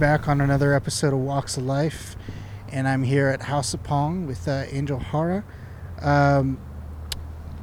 [0.00, 2.16] back on another episode of Walks of Life,
[2.72, 5.44] and I'm here at House of Pong with uh, Angel Hara.
[6.00, 6.58] Um,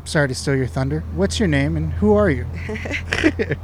[0.06, 1.04] sorry to steal your thunder.
[1.16, 2.46] What's your name and who are you?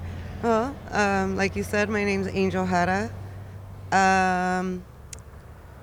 [0.44, 3.10] Well, um, like you said, my name's Angel Hara.
[3.94, 4.84] Um,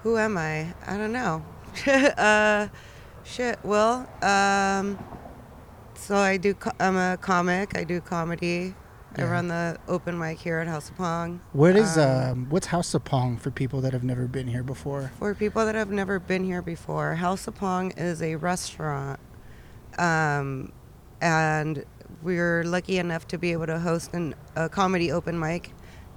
[0.03, 0.75] who am I?
[0.87, 1.43] I don't know.
[1.87, 2.69] uh,
[3.25, 3.59] shit.
[3.65, 4.98] Well, um,
[5.95, 6.53] so I do.
[6.53, 7.75] Co- I'm a comic.
[7.75, 8.75] I do comedy.
[9.19, 11.41] I run the open mic here at House of Pong.
[11.52, 14.62] What is Um, um, what's House of Pong for people that have never been here
[14.62, 15.10] before?
[15.19, 19.19] For people that have never been here before, House of Pong is a restaurant.
[19.98, 20.73] Um,
[21.20, 21.84] and
[22.23, 25.72] we're lucky enough to be able to host an, a comedy open mic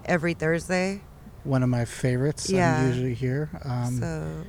[0.05, 1.01] every Thursday.
[1.43, 2.49] One of my favorites.
[2.49, 2.79] Yeah.
[2.79, 3.49] I'm usually here.
[3.65, 4.43] Um, so,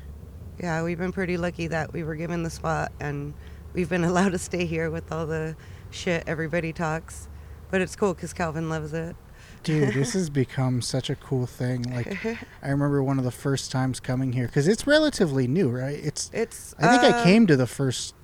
[0.60, 3.32] yeah, we've been pretty lucky that we were given the spot and
[3.72, 5.56] we've been allowed to stay here with all the
[5.90, 7.28] shit everybody talks.
[7.74, 9.16] But it's cool because Calvin loves it.
[9.64, 11.82] Dude, this has become such a cool thing.
[11.92, 12.24] Like,
[12.62, 15.98] I remember one of the first times coming here because it's relatively new, right?
[16.00, 16.30] It's.
[16.32, 16.72] It's.
[16.78, 18.14] I think I uh, came to the first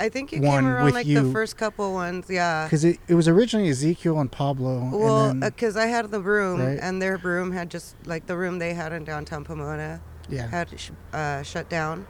[0.00, 1.22] I think you came around like you.
[1.22, 2.64] the first couple ones, yeah.
[2.64, 4.88] because it, it was originally Ezekiel and Pablo.
[4.90, 6.78] Well, because I had the room, Right.
[6.80, 10.46] and their room had just like the room they had in downtown Pomona yeah.
[10.48, 12.06] had sh- uh, shut down.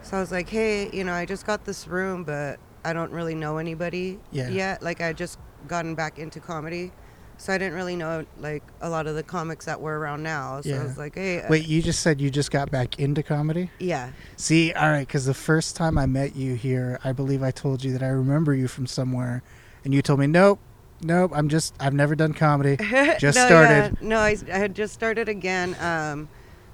[0.00, 3.12] So I was like, hey, you know, I just got this room, but I don't
[3.12, 4.48] really know anybody Yeah.
[4.48, 4.82] yet.
[4.82, 6.92] Like I just gotten back into comedy,
[7.36, 10.60] so I didn't really know like a lot of the comics that were around now.
[10.60, 10.80] So Yeah.
[10.80, 13.70] I was like, hey, uh, Wait, you just said you just got back into comedy?
[13.78, 17.50] yeah, See, all right, because the first time I met you here, I believe I
[17.50, 19.42] told you that I remember you from somewhere,
[19.84, 20.60] and you told me, nope,
[21.02, 22.76] nope, I'm just, I've never done comedy.
[23.18, 23.96] Just no, started.
[24.00, 24.08] Yeah.
[24.08, 25.76] No, I, I had just started again.
[25.80, 26.28] Um,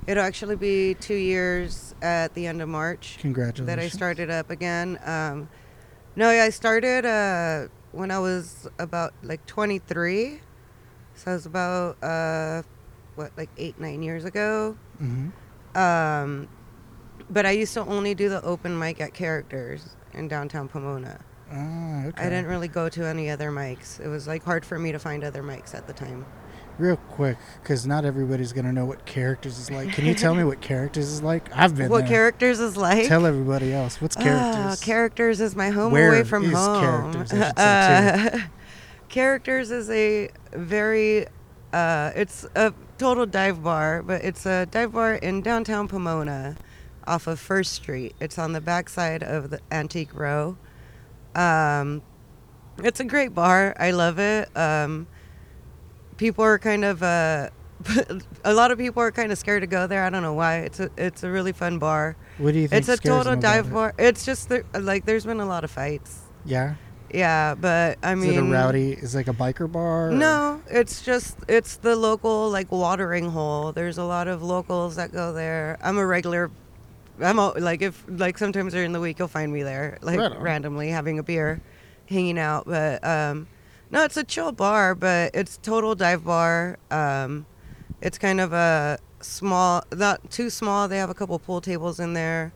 [0.07, 3.17] it'll actually be two years at the end of March.
[3.21, 3.67] Congratulations.
[3.67, 4.99] that I started up again.
[5.05, 5.49] Um,
[6.17, 10.41] no, I started uh, when I was about like 23.
[11.15, 12.63] So I was about, uh,
[13.15, 14.77] what, like eight, nine years ago.
[14.99, 15.29] hmm
[15.75, 16.49] Um,
[17.29, 21.21] but I used to only do the open mic at Characters in downtown Pomona.
[21.53, 22.23] Ah, okay.
[22.27, 24.01] I didn't really go to any other mics.
[24.01, 26.25] It was like hard for me to find other mics at the time.
[26.81, 29.93] Real quick, because not everybody's gonna know what characters is like.
[29.93, 31.55] Can you tell me what characters is like?
[31.55, 32.09] I've been what there.
[32.09, 33.07] Characters is like?
[33.07, 34.01] Tell everybody else.
[34.01, 34.81] What's Ah, characters?
[34.81, 37.13] characters is my home Where away from is home.
[37.13, 38.39] Characters, I should say, Uh,
[39.11, 41.27] characters is a very,
[41.75, 46.57] uh, it's a total dive bar, but it's a dive bar in downtown Pomona,
[47.07, 48.15] off of First Street.
[48.21, 50.57] It's on the backside of the Antique Row.
[51.35, 52.01] Um,
[52.83, 53.75] it's a great bar.
[53.79, 54.49] I love it.
[54.57, 55.07] Um,
[56.21, 57.49] people are kind of uh,
[58.45, 60.05] a lot of people are kind of scared to go there.
[60.05, 60.59] I don't know why.
[60.59, 62.15] It's a it's a really fun bar.
[62.39, 62.79] what do you think?
[62.81, 63.95] It's a total dive bar.
[63.99, 66.21] It's just like there's been a lot of fights.
[66.45, 66.75] Yeah.
[67.13, 68.93] Yeah, but I mean, Is it a rowdy?
[68.93, 70.11] Is it like a biker bar?
[70.11, 73.73] or- No, it's just it's the local like watering hole.
[73.73, 75.77] There's a lot of locals that go there.
[75.83, 76.51] I'm a regular.
[77.21, 80.41] I'm a, like if like sometimes during the week you'll find me there like Right
[80.41, 81.61] randomly having a beer,
[82.09, 82.67] hanging out.
[82.67, 83.49] But um,
[83.91, 86.79] no, it's a chill bar, but it's total dive bar.
[86.91, 87.47] Um,
[88.01, 90.89] it's kind of a small, not too small.
[90.89, 92.53] They have a couple pool tables in there,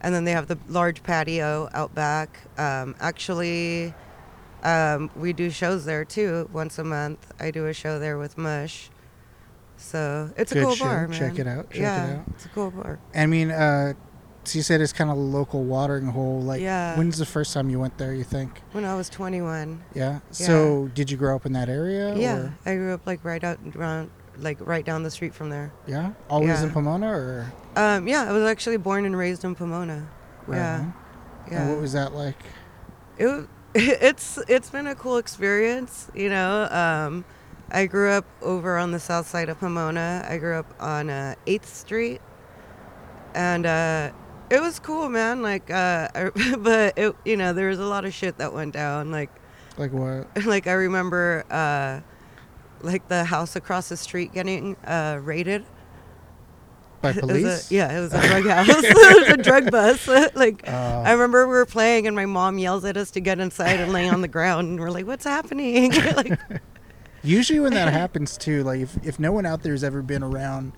[0.00, 2.40] and then they have the large patio out back.
[2.56, 3.94] Um, actually,
[4.62, 7.32] um, we do shows there too once a month.
[7.38, 8.90] I do a show there with Mush.
[9.76, 10.84] So it's Good a cool show.
[10.84, 11.18] bar, man.
[11.18, 11.70] Check it out.
[11.70, 12.24] Check it yeah, out.
[12.34, 12.98] it's a cool bar.
[13.14, 13.92] I mean, uh,
[14.46, 16.40] so you said it's kind of a local watering hole.
[16.40, 16.96] Like, Yeah.
[16.96, 18.14] when's the first time you went there?
[18.14, 18.62] You think?
[18.72, 19.82] When I was 21.
[19.94, 20.20] Yeah.
[20.30, 22.14] So, did you grow up in that area?
[22.16, 22.54] Yeah, Or?
[22.64, 25.72] I grew up like right out around, like right down the street from there.
[25.86, 26.12] Yeah.
[26.30, 26.64] Always Yeah.
[26.64, 27.52] in Pomona, or?
[27.76, 30.06] Um, yeah, I was actually born and raised in Pomona.
[30.46, 30.84] Right yeah,
[31.50, 31.60] yeah.
[31.62, 32.36] And what was that like?
[33.18, 37.26] It it's it's been a cool experience you know um,
[37.70, 41.34] i grew up over on the south side of pomona i grew up on uh,
[41.46, 42.22] 8th street
[43.34, 44.12] and uh,
[44.50, 48.04] it was cool man like uh, I, but it, you know there was a lot
[48.04, 49.30] of shit that went down like
[49.78, 50.28] Like what?
[50.46, 52.00] like i remember uh,
[52.82, 55.64] like the house across the street getting uh, raided
[57.00, 57.70] By It a- police?
[57.70, 58.68] yeah, it was a drug house.
[58.68, 60.06] it was a drug bus.
[60.34, 63.38] like Uh, I remember we were playing, and my mom yells at us to get
[63.40, 66.38] inside and lay on the ground, and we're like, "What's happening?" like,
[67.22, 70.22] Usually, when that happens too, like if, if no one out there has ever been
[70.22, 70.72] around,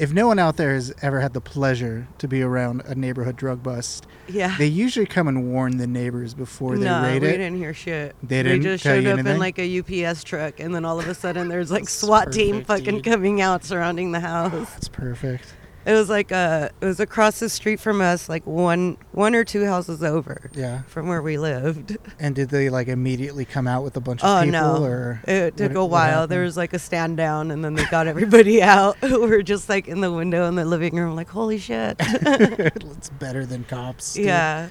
[0.00, 3.36] if no one out there has ever had the pleasure to be around a neighborhood
[3.36, 4.56] drug bust, yeah.
[4.56, 7.32] they usually come and warn the neighbors before they no, raid we it.
[7.32, 8.16] didn't hear shit.
[8.22, 9.34] They didn't just tell showed you up anything?
[9.34, 12.32] in like a UPS truck, and then all of a sudden there's like That's SWAT
[12.32, 13.04] team fucking dude.
[13.04, 14.70] coming out surrounding the house.
[14.70, 15.54] That's perfect.
[15.86, 19.44] It was like uh it was across the street from us, like one one or
[19.44, 20.82] two houses over Yeah.
[20.82, 21.96] from where we lived.
[22.18, 24.84] And did they like immediately come out with a bunch of Oh people no!
[24.84, 26.26] or it took what- a while.
[26.26, 28.96] There was like a stand down, and then they got everybody out.
[29.02, 31.96] we were just like in the window in the living room, like holy shit.
[32.00, 34.14] it's better than cops.
[34.14, 34.26] dude.
[34.26, 34.68] yeah.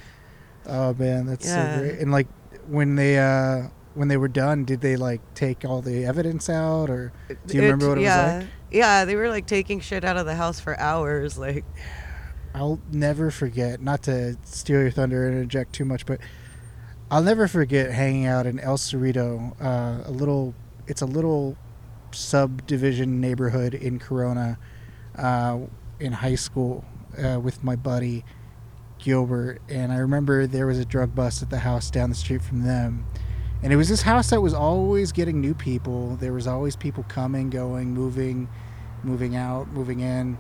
[0.68, 1.76] Oh man, that's Yeah.
[1.76, 2.00] so great.
[2.00, 2.28] And like
[2.68, 3.64] when they uh
[4.00, 7.12] when they were done, did they like take all the evidence out or
[7.46, 8.36] do you remember what it yeah.
[8.38, 8.54] was like?
[8.72, 11.38] Yeah, they were like taking shit out of the house for hours.
[11.38, 11.66] Like,
[12.56, 16.22] I'll never forget, not to steal your thunder and interject too much, but
[17.12, 20.56] I'll never forget hanging out in El Cerrito, uh, a little,
[20.88, 21.58] it's a little
[22.12, 24.58] subdivision neighborhood in Corona,
[25.18, 25.60] uh,
[26.00, 26.86] in high school,
[27.22, 28.24] uh, with my buddy
[28.98, 29.62] Gilbert.
[29.68, 32.64] And I remember there was a drug bust at the house down the street from
[32.64, 33.06] them.
[33.62, 36.16] And it was this house that was always getting new people.
[36.16, 38.48] There was always people coming, going, moving,
[39.04, 40.38] moving out, moving in.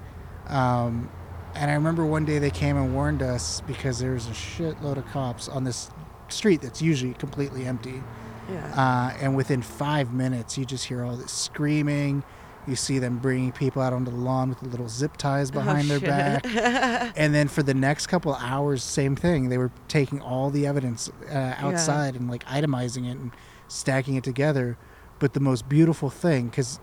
[0.48, 1.10] Um,
[1.56, 4.98] and I remember one day they came and warned us because there was a shitload
[4.98, 5.92] of cops on this
[6.30, 8.02] street that's usually completely empty.
[8.50, 8.74] yeah.
[8.76, 12.24] Uh, and within five minutes, you just hear all this screaming.
[12.68, 15.90] You see them bringing people out onto the lawn with the little zip ties behind
[15.92, 17.14] Oh, their back.
[17.18, 19.50] And then for the next couple hours, same thing.
[19.50, 23.32] They were taking all the evidence uh, outside and like itemizing it and
[23.68, 24.78] stacking it together.
[25.20, 26.80] But the most beautiful thing, because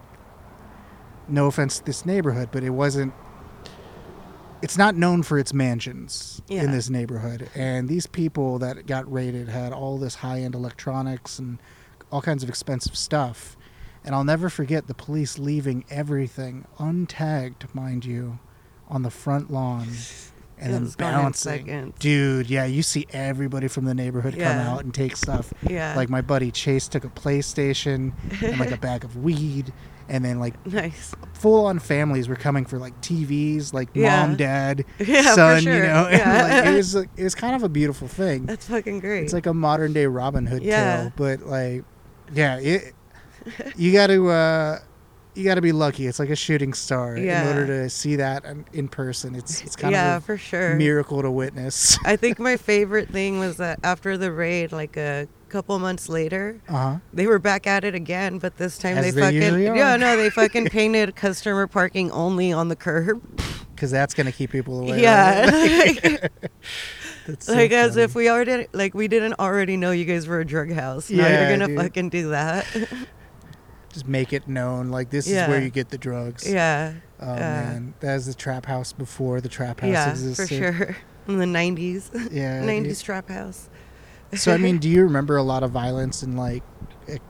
[1.29, 3.13] no offense to this neighborhood, but it wasn't.
[4.63, 6.63] It's not known for its mansions Yeah.
[6.65, 11.59] in this neighborhood, and these people that got raided had all this high-end electronics and
[12.11, 13.56] all kinds of expensive stuff.
[14.07, 18.39] And I'll never forget the police leaving everything untagged, mind you,
[18.89, 19.89] on the front lawn
[20.59, 21.93] and then was gone in bouncing.
[21.99, 25.53] Dude, yeah, you see everybody from the neighborhood come out and take stuff.
[25.69, 25.95] yeah.
[25.97, 28.13] Like my buddy Chase took a PlayStation
[28.43, 29.73] and like a bag of weed,
[30.09, 31.15] and then like nice.
[31.35, 34.25] full on families were coming for like TVs, like Yeah.
[34.25, 35.75] mom, dad, Yeah, son, sure.
[35.75, 36.09] you know.
[36.13, 36.43] Yeah.
[36.63, 38.47] like, it was like, it was kind of a beautiful thing.
[38.47, 39.25] That's fucking great.
[39.25, 41.03] It's like a modern day Robin Hood Yeah.
[41.03, 41.85] tale, but like,
[42.33, 42.95] yeah, it.
[43.77, 44.79] You got to, uh,
[45.35, 46.07] you got to be lucky.
[46.07, 47.43] It's like a shooting star Yeah.
[47.43, 49.35] in order to see that in- person.
[49.35, 50.77] It's it's kind yeah, of for a sure.
[50.77, 51.99] miracle to witness.
[52.05, 56.59] I think my favorite thing was that after the raid, like a couple months later,
[56.69, 56.97] Uh huh.
[57.13, 60.17] they were back at it again, but this time As they, they fucking yeah no
[60.17, 63.21] they fucking painted customer parking only on the curb.
[63.75, 65.03] Because that's gonna keep people away.
[65.03, 66.31] yeah, right?
[67.41, 70.47] so like as if we already like we didn't already know you guys were a
[70.47, 71.11] drug house.
[71.11, 71.77] Now Yeah, you're gonna dude.
[71.85, 72.67] fucking do that.
[73.97, 76.53] Just make it known like this is where you get the drugs.
[76.53, 80.49] yeah, Oh Uh, man, that was the trap house before the trap house yeah, existed.
[80.49, 80.97] for sure.
[81.29, 82.61] In the '90s, Yeah.
[82.65, 83.71] '90s trap house.
[84.35, 86.63] So I mean, do you remember a lot of violence and like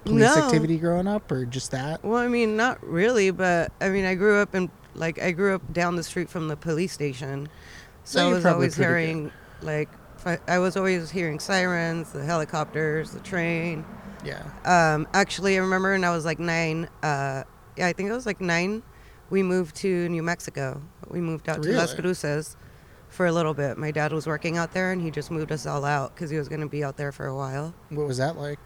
[0.04, 0.42] police No.
[0.44, 2.02] activity growing up, or just that?
[2.04, 5.54] Well, I mean, not really, but I mean, I grew up in like I grew
[5.54, 7.48] up down the street from the police station,
[8.04, 8.98] so So I was always pretty good.
[8.98, 9.30] hearing
[9.62, 9.88] like
[10.48, 13.84] I was always hearing sirens, the helicopters, the train.
[14.26, 14.94] Yeah.
[14.94, 16.88] Um, actually, I remember when I was like nine.
[17.02, 17.44] Uh,
[17.76, 18.82] yeah, I think I was like nine.
[19.30, 20.82] We moved to New Mexico.
[21.08, 22.56] We moved out to Las Cruces
[23.08, 23.78] for a little bit.
[23.78, 26.38] My dad was working out there, and he just moved us all out because he
[26.38, 27.74] was going to be out there for a while.
[27.90, 28.60] What was that like?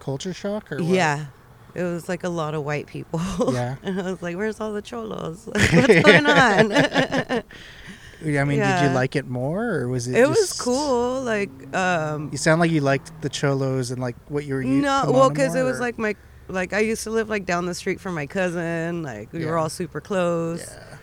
[0.00, 0.86] Culture shock or what?
[0.86, 1.26] Yeah.
[1.74, 3.20] It was like a lot of white people.
[3.52, 3.76] Yeah.
[3.82, 5.46] and I was like, where's all the cholos?
[5.46, 7.42] Like, what's going on?
[8.24, 10.16] Yeah, I mean, did you like it more, or was it?
[10.16, 11.22] it was cool.
[11.22, 14.64] Like, um, You sound like you liked the cholos and like what you were.
[14.64, 16.14] no, well, because it was or- like my,
[16.48, 19.02] like I used to live like down the street from my cousin.
[19.02, 20.60] Like we were all super close.
[20.60, 20.96] Yeah.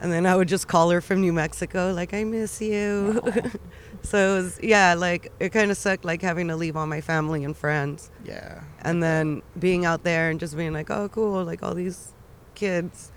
[0.00, 3.22] And then I would just call her from New Mexico, like, I miss you.
[4.02, 7.00] so it was, yeah, like, it kind of sucked, like, having to leave all my
[7.00, 8.10] family and friends.
[8.24, 8.62] Yeah.
[8.80, 12.14] And then being out there and just being like, oh, cool, like, all these
[12.56, 13.11] kids.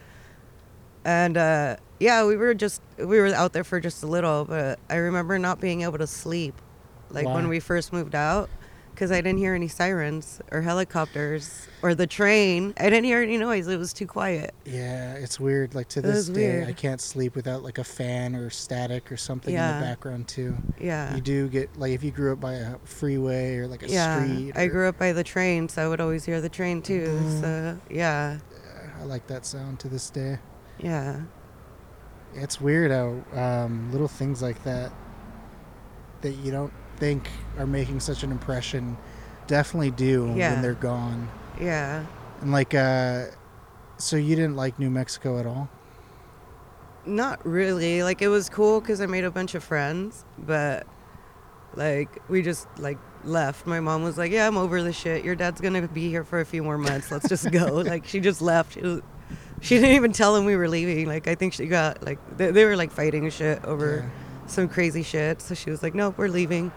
[1.05, 4.79] And, uh, yeah, we were just, we were out there for just a little, but
[4.89, 6.55] I remember not being able to sleep,
[7.09, 8.49] like, when we first moved out.
[8.91, 12.73] Because I didn't hear any sirens or helicopters or the train.
[12.77, 13.67] I didn't hear any noise.
[13.67, 14.55] It was too quiet.
[14.63, 15.75] Yeah, it's weird.
[15.75, 16.69] Like to It this day, weird.
[16.69, 20.55] I can't sleep without like a fan or static or something in the background too.
[20.79, 21.13] Yeah.
[21.13, 24.23] You do get like if you grew up by a freeway or like a yeah,
[24.23, 24.53] street.
[24.55, 27.03] I or- grew up by the train, so I would always hear the train too.
[27.05, 27.41] Boom.
[27.41, 28.37] So yeah,
[28.97, 30.39] I like that sound to this day.
[30.79, 31.21] Yeah,
[32.33, 34.91] It's weird how um, little things like that
[36.21, 38.97] that you don't think are making such an impression
[39.47, 40.53] definitely do Yeah.
[40.53, 41.29] when they're gone.
[41.59, 42.03] yeah.
[42.41, 43.25] And like, uh,
[43.97, 45.69] so you didn't like New Mexico at all?
[47.05, 48.03] Not really.
[48.03, 50.85] Like it was cool because I made a bunch of friends, but
[51.75, 53.65] like we just like left.
[53.67, 55.23] My mom was like, "Yeah, I'm over the shit.
[55.23, 57.11] Your dad's gonna be here for a few more months.
[57.11, 58.73] Let's just go." like she just left.
[58.73, 59.01] She was,
[59.65, 61.07] she didn't even tell them we were leaving.
[61.07, 64.47] Like I think she got like they, they were like fighting shit over Yeah.
[64.47, 65.41] some crazy shit.
[65.41, 66.71] So she was like, "Nope, we're leaving."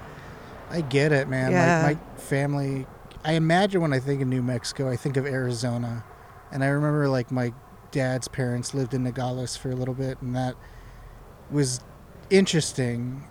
[0.71, 1.52] I get it, man.
[1.52, 1.83] Yeah.
[1.83, 2.87] Like my family,
[3.25, 6.04] I imagine when I think of New Mexico, I think of Arizona,
[6.52, 7.52] and I remember like my
[7.90, 10.54] dad's parents lived in Nogales for a little bit, and that
[11.50, 11.80] was
[12.30, 13.25] interesting,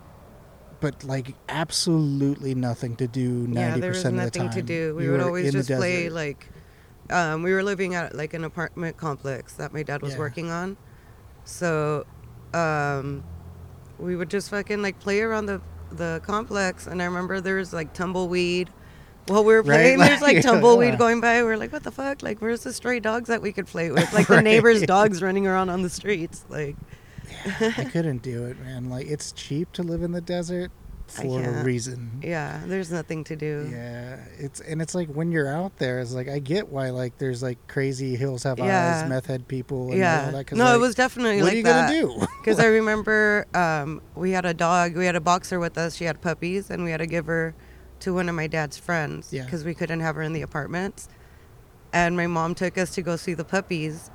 [0.80, 4.46] but like absolutely nothing to do yeah, ninety there was percent of the time.
[4.46, 4.94] nothing to do.
[4.96, 6.48] We You would always just play like.
[7.10, 10.18] Um, we were living at like an apartment complex that my dad was Yeah.
[10.18, 10.76] working on,
[11.44, 12.04] so
[12.54, 13.24] um,
[13.98, 15.60] we would just fucking like play around the
[15.90, 16.86] the complex.
[16.86, 18.70] And I remember there was like tumbleweed.
[19.26, 20.98] While we were Right, playing, there's like tumbleweed yeah.
[20.98, 21.42] going by.
[21.42, 22.22] We're like, what the fuck?
[22.22, 24.10] Like, where's the stray dogs that we could play with?
[24.14, 26.46] Like the neighbors' dogs running around on the streets.
[26.48, 26.76] Like,
[27.60, 28.88] I couldn't do it, man.
[28.88, 30.70] Like it's cheap to live in the desert
[31.10, 32.20] for a reason.
[32.22, 33.68] yeah, there's nothing to do.
[33.70, 37.18] Yeah, it's and it's like when you're out there, it's like I get why like
[37.18, 39.00] there's like crazy hills have Yeah.
[39.02, 40.26] eyes, meth head people, and Yeah.
[40.26, 40.52] all that.
[40.52, 41.90] no, like, it was definitely like What like are you that.
[41.90, 42.26] gonna do?
[42.40, 45.94] Because I remember um, we had a dog, we had a boxer with us.
[45.96, 47.54] She had puppies, and we had to give her
[48.00, 49.44] to one of my dad's friends Yeah.
[49.44, 51.08] because we couldn't have her in the apartments.
[51.92, 54.10] And my mom took us to go see the puppies.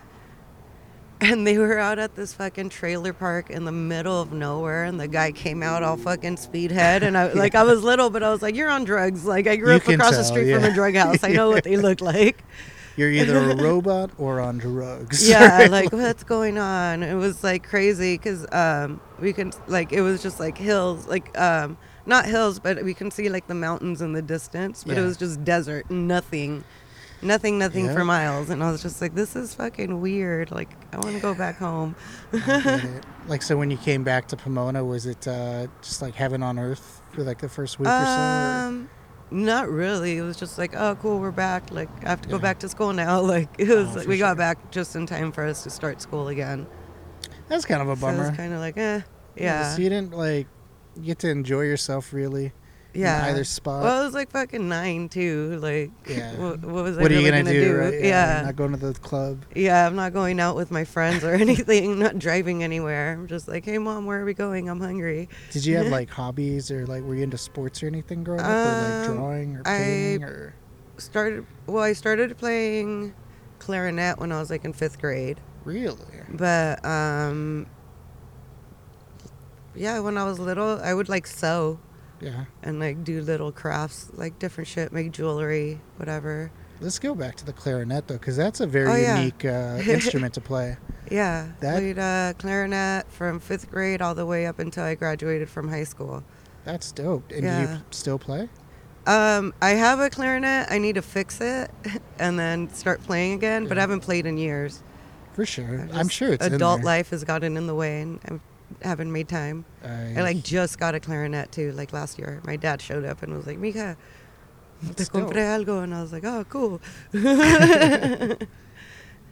[1.23, 4.99] And they were out at this fucking trailer park in the middle of nowhere, and
[4.99, 8.29] the guy came out all fucking speedhead, and I like I was little, but I
[8.29, 10.65] was like, "You're on drugs." Like I grew You up across the tell, street from
[10.65, 11.23] a drug house.
[11.23, 12.43] I know what they look like.
[12.97, 15.27] You're either a robot or on drugs.
[15.27, 20.01] yeah like what's going on it was like crazy because um we can like it
[20.01, 21.75] was just like hills like um
[22.05, 25.17] not hills but we can see like the mountains in the distance but it was
[25.17, 26.63] just desert nothing
[27.23, 27.93] nothing nothing Yeah.
[27.93, 31.21] for miles and i was just like this is fucking weird like i want to
[31.21, 31.95] go back home
[32.33, 33.03] I get it.
[33.27, 36.59] Like so, when you came back to Pomona, was it uh, just like heaven on
[36.59, 38.21] earth for like the first week or so?
[38.21, 38.89] um
[39.31, 42.37] not really it was just like oh cool we're back like i have to go
[42.37, 44.27] back to school now like it was Oh, like we sure.
[44.27, 46.67] got back just in time for us to start school again
[47.47, 48.27] That's kind of a so bummer.
[48.27, 49.01] it's kind of like eh
[49.37, 50.47] yeah So you didn't like
[51.01, 52.51] get to enjoy yourself really.
[52.93, 53.83] Yeah In either spot.
[53.83, 55.57] Well, it was like fucking nine too.
[55.61, 56.35] Like, Yeah.
[56.37, 57.75] what, what was I what are really you gonna, gonna, do?
[57.75, 58.01] right?
[58.03, 59.45] Yeah, Not going to the club.
[59.55, 59.85] yeah.
[59.87, 61.97] I'm not going out with my friends or anything.
[61.99, 63.13] not driving anywhere.
[63.13, 64.69] I'm just like, hey mom, where are we going?
[64.69, 65.29] I'm hungry.
[65.51, 68.47] Did you have like hobbies or like were you into sports or anything growing up,
[68.47, 70.53] or like Um, drawing or I- or?
[70.97, 71.45] Started.
[71.65, 73.15] Well, I started playing
[73.57, 75.39] clarinet when I was like in fifth grade.
[75.65, 75.97] Really?
[76.31, 77.65] But um,
[79.75, 81.79] yeah, when I was little, I would like sew
[82.23, 82.45] Yeah.
[82.63, 86.51] and like do little crafts, like different shit, make jewelry, whatever.
[86.81, 89.17] Let's go back to the clarinet though, because that's a very Oh, yeah.
[89.19, 90.77] unique uh, instrument to play.
[91.11, 95.49] Yeah, That- played uh, clarinet from fifth grade all the way up until I graduated
[95.49, 96.23] from high school.
[96.65, 97.29] That's dope.
[97.31, 98.47] And do you still play?
[99.05, 100.67] Um, I have a clarinet.
[100.71, 101.69] I need to fix it
[102.19, 104.81] and then start playing again, but I haven't played in years.
[105.33, 105.89] For sure.
[105.93, 108.39] I'm sure it's adult life has gotten in the way, and I
[108.81, 109.65] haven't made time.
[109.83, 112.41] I like just got a clarinet too, like last year.
[112.45, 113.95] My dad showed up and was like, "Mija,
[114.95, 116.81] te compré algo," and I was like, "Oh, cool."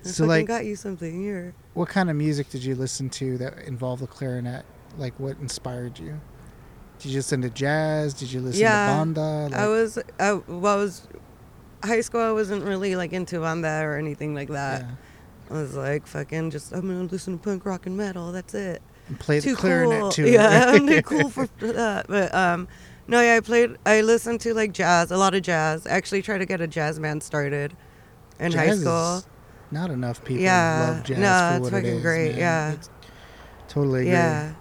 [0.03, 1.53] So, like- got you something here.
[1.75, 4.65] What kind of music did you listen to that involved the clarinet?
[4.97, 6.19] Like, what inspired you?
[6.97, 8.15] Did you listen to jazz?
[8.15, 9.21] Did you listen Yeah, to banda?
[9.51, 11.07] Like, I was, I, well, I was
[11.83, 12.21] high school.
[12.21, 14.81] I wasn't really like into banda or anything like that.
[14.81, 14.91] yeah.
[15.51, 18.31] I was like, fucking, just I'm gonna listen to punk rock and metal.
[18.31, 18.81] That's it.
[19.19, 20.11] Play the too clarinet cool.
[20.11, 20.33] to it.
[20.33, 22.07] Yeah, I'm too cool for that.
[22.07, 22.67] But um,
[23.07, 23.75] no, yeah, I played.
[23.85, 25.85] I listened to like jazz, a lot of jazz.
[25.87, 27.75] I actually tried to get a jazz band started
[28.39, 29.23] in high school.
[29.71, 32.01] Not enough people Yeah, love jazz no, for it's what fucking it is.
[32.01, 32.37] great, man.
[32.39, 32.69] yeah.
[32.73, 32.89] It's-
[33.69, 34.11] totally agree.
[34.11, 34.53] Yeah,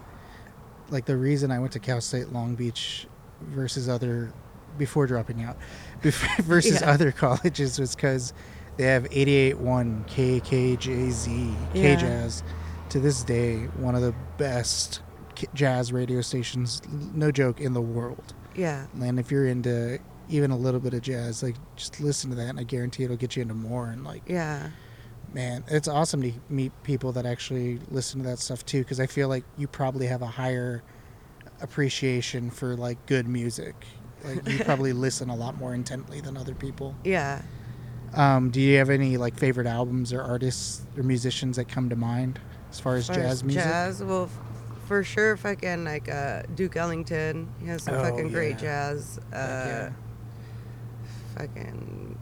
[0.90, 3.08] Like the reason I went to Cal State Long Beach
[3.40, 4.32] versus other
[4.78, 5.56] before dropping out
[6.02, 6.90] before, versus Yeah.
[6.92, 8.32] other colleges was because
[8.76, 11.96] they have 88.1 KKJZ Yeah.
[11.96, 12.42] KJazz.
[12.90, 15.00] To this day, one of the best
[15.54, 16.82] jazz radio stations,
[17.14, 18.34] no joke, in the world.
[18.56, 22.36] yeah, And if you're into even a little bit of jazz, like just listen to
[22.36, 23.90] that, and I guarantee it'll get you into more.
[23.90, 24.70] And like, yeah,
[25.32, 29.06] man, it's awesome to meet people that actually listen to that stuff too, because I
[29.06, 30.82] feel like you probably have a higher
[31.60, 33.74] appreciation for like good music.
[34.24, 36.94] Like you probably listen a lot more intently than other people.
[37.04, 37.42] yeah.
[38.12, 41.94] Um, do you have any like favorite albums or artists or musicians that come to
[41.94, 42.40] mind
[42.70, 43.62] as far as As far jazz as music?
[43.64, 47.48] Jazz, well, f- for sure, fucking like uh, Duke Ellington.
[47.60, 49.18] He has some Oh, fucking great jazz.
[49.32, 49.90] Uh, yeah.
[51.36, 52.18] Fucking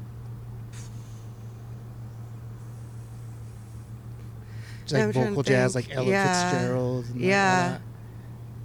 [4.83, 5.89] It's like I'm trying to vocal jazz, think.
[5.89, 6.51] like Ella Yeah.
[6.51, 7.05] Fitzgerald.
[7.15, 7.81] Like all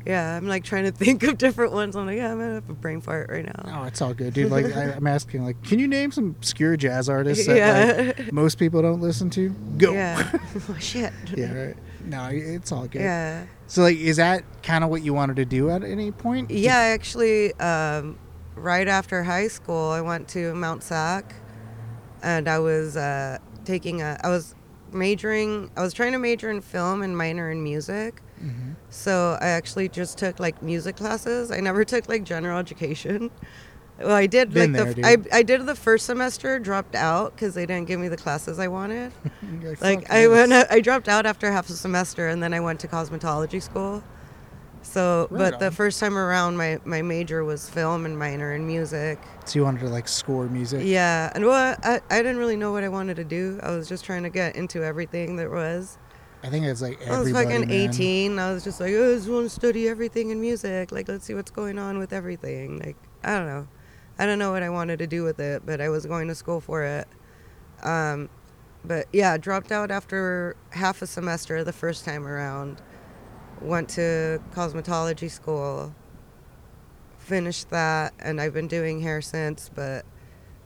[0.05, 0.35] Yeah.
[0.35, 1.95] I'm like trying to think of different ones.
[1.95, 3.81] I'm like, yeah, I'm gonna have a brain fart right now.
[3.81, 4.51] Oh, it's all good, dude.
[4.51, 8.13] Like I, I'm asking, like, can you name some obscure jazz artists that Yeah.
[8.17, 9.49] like, most people don't listen to?
[9.77, 9.93] Go.
[9.93, 10.31] Yeah.
[10.69, 11.13] oh shit.
[11.35, 11.77] yeah, right.
[12.05, 13.01] No, it's all good.
[13.01, 13.45] Yeah.
[13.67, 16.51] So, like, is that kind of what you wanted to do at any point?
[16.51, 18.19] Yeah, actually, um,
[18.55, 21.33] right after high school, I went to Mount SAC,
[22.21, 24.19] and I was uh, taking a.
[24.21, 24.53] I was
[24.91, 25.71] majoring.
[25.77, 28.21] I was trying to major in film and minor in music.
[28.89, 31.51] So I actually just took like music classes.
[31.51, 33.31] I never took like general education.
[33.99, 35.05] Well, I did Been like there, the.
[35.33, 38.59] I, I did the first semester, dropped out because they didn't give me the classes
[38.59, 39.11] I wanted.
[39.61, 42.79] You're like I went, I dropped out after half a semester, and then I went
[42.81, 44.03] to cosmetology school.
[44.81, 48.67] So, Right but the first time around, my my major was film and minor in
[48.67, 49.19] music.
[49.45, 50.81] So you wanted to like score music.
[50.83, 53.59] Yeah, and well, I I didn't really know what I wanted to do.
[53.63, 55.97] I was just trying to get into everything that was.
[56.43, 57.71] I think it's like I was fucking man.
[57.71, 58.37] 18.
[58.37, 60.91] I was just like, oh, I just want to study everything in music.
[60.91, 62.79] Like, let's see what's going on with everything.
[62.79, 63.67] Like, I don't know.
[64.19, 66.35] I don't know what I wanted to do with it, but I was going to
[66.35, 67.07] school for it.
[67.81, 68.29] Um,
[68.83, 72.81] but yeah, dropped out after half a semester the first time around.
[73.61, 75.95] Went to cosmetology school.
[77.19, 79.69] Finished that, and I've been doing hair since.
[79.73, 80.05] But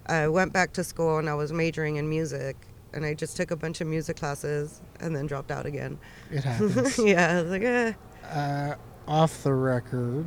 [0.08, 2.56] I went back to school and I was majoring in music.
[2.98, 6.00] And I just took a bunch of music classes and then dropped out again.
[6.32, 6.98] It happens.
[6.98, 7.94] yeah, I was like, eh.
[8.28, 8.76] uh,
[9.08, 10.26] off the record,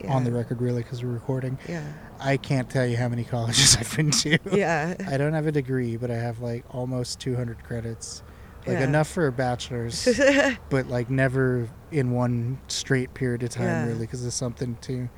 [0.00, 0.12] Yeah.
[0.14, 1.58] on the record, really, because we're recording.
[1.68, 1.82] Yeah.
[2.20, 4.38] I can't tell you how many colleges I've been to.
[4.52, 4.94] Yeah.
[5.08, 8.22] I don't have a degree, but I have like almost 200 credits.
[8.64, 8.84] Like Yeah.
[8.84, 10.08] enough for a bachelor's,
[10.70, 13.86] but like never in one straight period of time, Yeah.
[13.86, 15.08] really, because there's something to.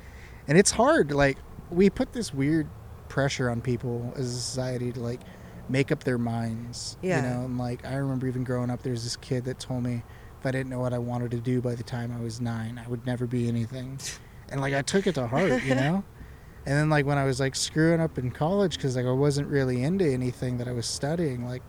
[0.47, 1.11] And it's hard.
[1.11, 1.37] Like,
[1.69, 2.67] we put this weird
[3.07, 5.21] pressure on people as a society to like
[5.69, 6.97] make up their minds.
[7.01, 7.17] Yeah.
[7.17, 10.03] You know, and like, I remember even growing up, there's this kid that told me
[10.39, 12.81] if I didn't know what I wanted to do by the time I was nine,
[12.83, 13.99] I would never be anything.
[14.49, 16.03] And like, I took it to heart, you know?
[16.65, 19.47] And then like when I was like screwing up in college because like I wasn't
[19.47, 21.61] really into anything that I was studying, like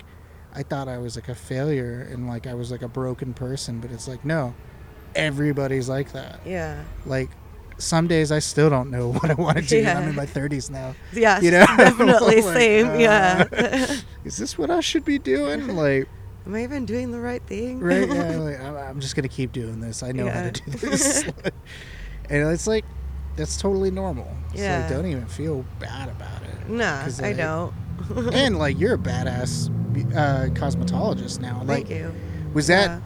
[0.55, 3.79] I thought I was like a failure and like I was like a broken person.
[3.79, 4.55] But it's like no,
[5.15, 6.41] everybody's like that.
[6.45, 6.83] yeah.
[7.07, 7.31] Like
[7.79, 9.79] some days I still don't know what I want to do.
[9.81, 10.95] and I'm in my 30s now.
[11.12, 11.41] Yeah.
[11.41, 11.67] You know?
[11.77, 12.87] Definitely Like, same.
[12.91, 13.45] uh, yeah.
[14.25, 15.69] Is this what I should be doing?
[15.77, 16.09] Like
[16.47, 17.81] Am I even doing the right thing?
[17.81, 18.09] right?
[18.09, 18.37] Yeah.
[18.38, 20.03] Like I'm, I'm just gonna keep doing this.
[20.03, 21.25] I know how to do this.
[22.31, 22.85] and it's like
[23.37, 24.27] that's totally normal.
[24.55, 24.81] So Yeah.
[24.81, 26.69] like, don't even feel bad about it.
[26.69, 27.73] Nah, 'Cause, I like, don't.
[28.35, 29.69] and like you're a badass
[30.17, 31.59] uh, cosmetologist now.
[31.64, 32.14] Like, Thank you.
[32.55, 33.01] was that Yeah.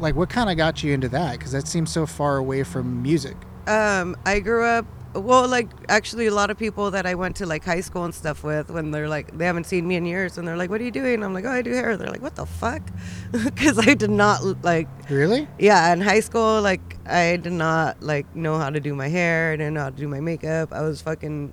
[0.00, 1.32] like what kind of got you into that?
[1.38, 3.36] Because that seems so far away from music.
[3.66, 4.86] Um, I grew up.
[5.14, 8.12] Well, like actually, a lot of people that I went to like high school and
[8.12, 10.80] stuff with, when they're like, they haven't seen me in years, and they're like, "What
[10.80, 12.82] are you doing?" I'm like, "Oh, I do hair." They're like, "What the fuck?"
[13.32, 14.88] Because I did not like.
[15.08, 15.46] Really?
[15.58, 19.52] Yeah, in high school, like I did not like know how to do my hair.
[19.52, 20.72] I didn't know how to do my makeup.
[20.72, 21.52] I was fucking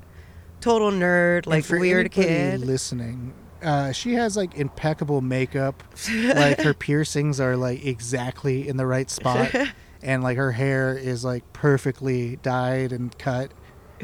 [0.60, 2.62] total nerd, like weird kid.
[2.62, 3.34] listening.
[3.62, 5.84] Uh, she has like impeccable makeup.
[6.13, 9.54] like her piercings are like exactly in the right spot,
[10.03, 13.51] and like her hair is like perfectly dyed and cut.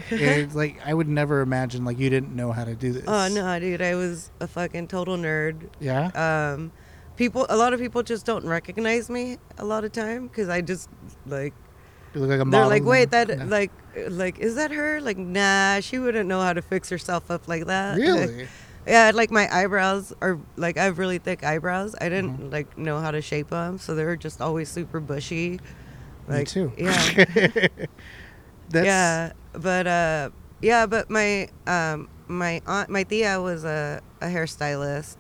[0.10, 3.03] It's like I would never imagine like you didn't know how to do this.
[3.07, 5.69] Oh no, dude, I was a fucking total nerd.
[5.79, 6.07] Yeah.
[6.53, 6.71] Um,
[7.15, 10.62] people, a lot of people just don't recognize me a lot of time because I
[10.62, 10.88] just
[11.25, 11.53] like
[12.13, 12.60] You look like a model.
[12.69, 13.45] they're like, wait, that No.
[13.45, 13.71] like
[14.10, 15.01] like is that her?
[15.01, 17.97] Like, nah, she wouldn't know how to fix herself up like that.
[17.97, 18.47] Really?
[18.86, 21.95] yeah, like my eyebrows are like I have really thick eyebrows.
[21.99, 22.49] I didn't Mm-hmm.
[22.51, 25.60] like know how to shape them, so they were just always super bushy.
[26.27, 26.71] Me too.
[26.77, 27.67] Yeah.
[28.69, 30.29] That's yeah, but uh,
[30.61, 35.15] yeah, but my um, my aunt, my tia was a, a hairstylist,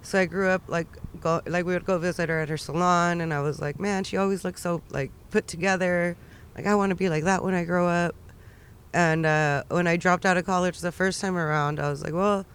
[0.00, 0.86] so I grew up like
[1.20, 4.04] go like we would go visit her at her salon, and I was like, man,
[4.04, 6.16] she always looks so like put together.
[6.56, 8.14] Like I want to be like that when I grow up.
[8.94, 12.14] And uh, when I dropped out of college the first time around, I was like,
[12.14, 12.46] well,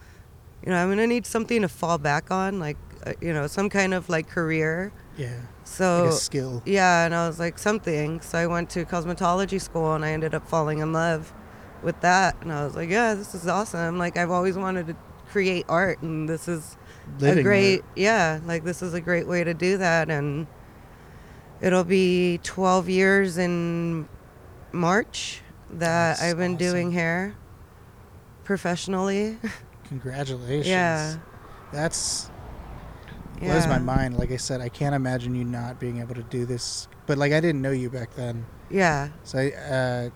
[0.63, 3.69] you know, I'm gonna need something to fall back on, like uh, you know, some
[3.69, 4.91] kind of like career.
[5.17, 5.39] Yeah.
[5.63, 6.61] So Like skill.
[6.65, 8.21] yeah, and I was like something.
[8.21, 11.33] So I went to cosmetology school and I ended up falling in love
[11.81, 12.35] with that.
[12.41, 13.97] And I was like, yeah, this is awesome.
[13.97, 14.95] Like I've always wanted to
[15.29, 16.77] create art and this is
[17.19, 17.91] Living a great art.
[17.95, 20.45] yeah, like this is a great way to do that and
[21.59, 24.07] it'll be 12 years in
[24.71, 27.35] March that That's I've been doing hair
[28.43, 29.37] professionally.
[29.89, 30.67] Congratulations.
[30.67, 31.15] yeah.
[31.71, 32.29] That's
[33.41, 33.51] Yeah.
[33.51, 34.17] blows my mind.
[34.17, 36.87] Like I said, I can't imagine you not being able to do this.
[37.05, 38.45] But like I didn't know you back then.
[38.69, 39.09] Yeah.
[39.23, 40.09] So I uh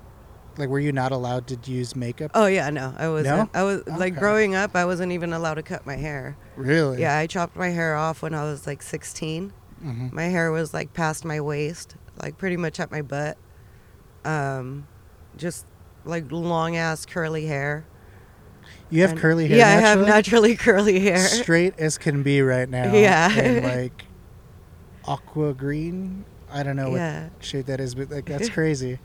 [0.58, 2.32] like were you not allowed to use makeup?
[2.34, 2.94] Oh yeah, no.
[2.98, 3.54] I wasn't.
[3.54, 3.60] No?
[3.60, 4.20] I was like Okay.
[4.20, 6.38] growing up I wasn't even allowed to cut my hair.
[6.56, 7.02] Really?
[7.02, 9.52] Yeah, I chopped my hair off when I was like 16.
[9.82, 13.38] hmm My hair was like past my waist, like pretty much at my butt.
[14.26, 14.88] um,
[15.38, 15.66] just
[16.06, 17.86] like long ass curly hair.
[18.90, 19.58] You have And- curly hair.
[19.58, 20.10] Yeah, I have naturally?
[20.10, 21.18] naturally curly hair.
[21.18, 22.94] straight as can be right now.
[22.94, 23.30] Yeah.
[23.38, 24.06] and like
[25.06, 26.26] aqua green.
[26.52, 27.24] I don't know Yeah.
[27.24, 29.00] what shade that is, but like that's crazy.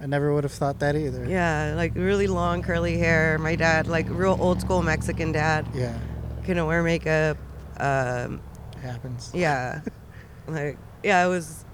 [0.00, 1.26] I never would have thought that either.
[1.28, 3.38] Yeah, like really long curly hair.
[3.38, 5.96] My dad, like real old school Mexican dad, Yeah,
[6.44, 7.38] couldn't wear makeup.
[7.78, 8.40] Um,
[8.72, 9.30] it happens.
[9.34, 9.80] yeah,
[10.46, 11.64] like yeah, it was.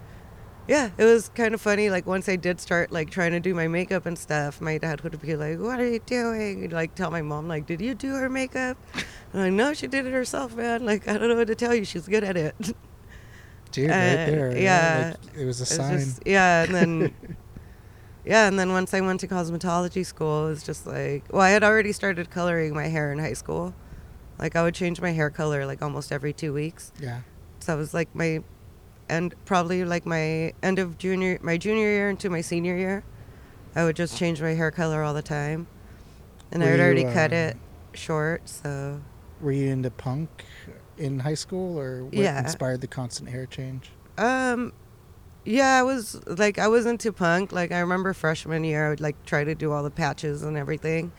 [0.69, 1.91] Yeah, it was kind of funny.
[1.91, 5.01] Like once I did start like trying to do my makeup and stuff, my dad
[5.03, 7.95] would be like, "What are you doing?" He'd, like tell my mom, like, "Did you
[7.95, 10.87] do her makeup?" And I'm like, "No, she did it herself, man.
[10.87, 11.85] Like I don't know what to tell you.
[11.85, 12.55] She's good at it."
[13.73, 14.57] Dude, right there.
[14.57, 15.15] yeah.
[15.25, 15.99] like, it was a It's sign.
[15.99, 17.15] just- yeah, and then
[18.25, 21.51] yeah, and then once I went to cosmetology school, it was just like, well, I
[21.51, 23.75] had already started coloring my hair in high school.
[24.39, 26.93] Like I would change my hair color like almost every two weeks.
[27.01, 27.21] yeah.
[27.61, 28.43] So it was like my
[29.09, 33.05] end, probably like my end of junior, my junior year into my senior year.
[33.75, 35.67] I would just change my hair color all the time,
[36.51, 37.57] and I had already you, cut uh, it
[37.95, 38.49] short.
[38.49, 39.01] So
[39.41, 40.45] Were you into punk
[40.99, 42.39] in high school, or what Yeah.
[42.41, 43.91] inspired the constant hair change?
[44.19, 44.73] Um,
[45.45, 47.51] yeah, I was like I was into punk.
[47.51, 50.57] Like I remember freshman year, I would like try to do all the patches and
[50.57, 51.13] everything,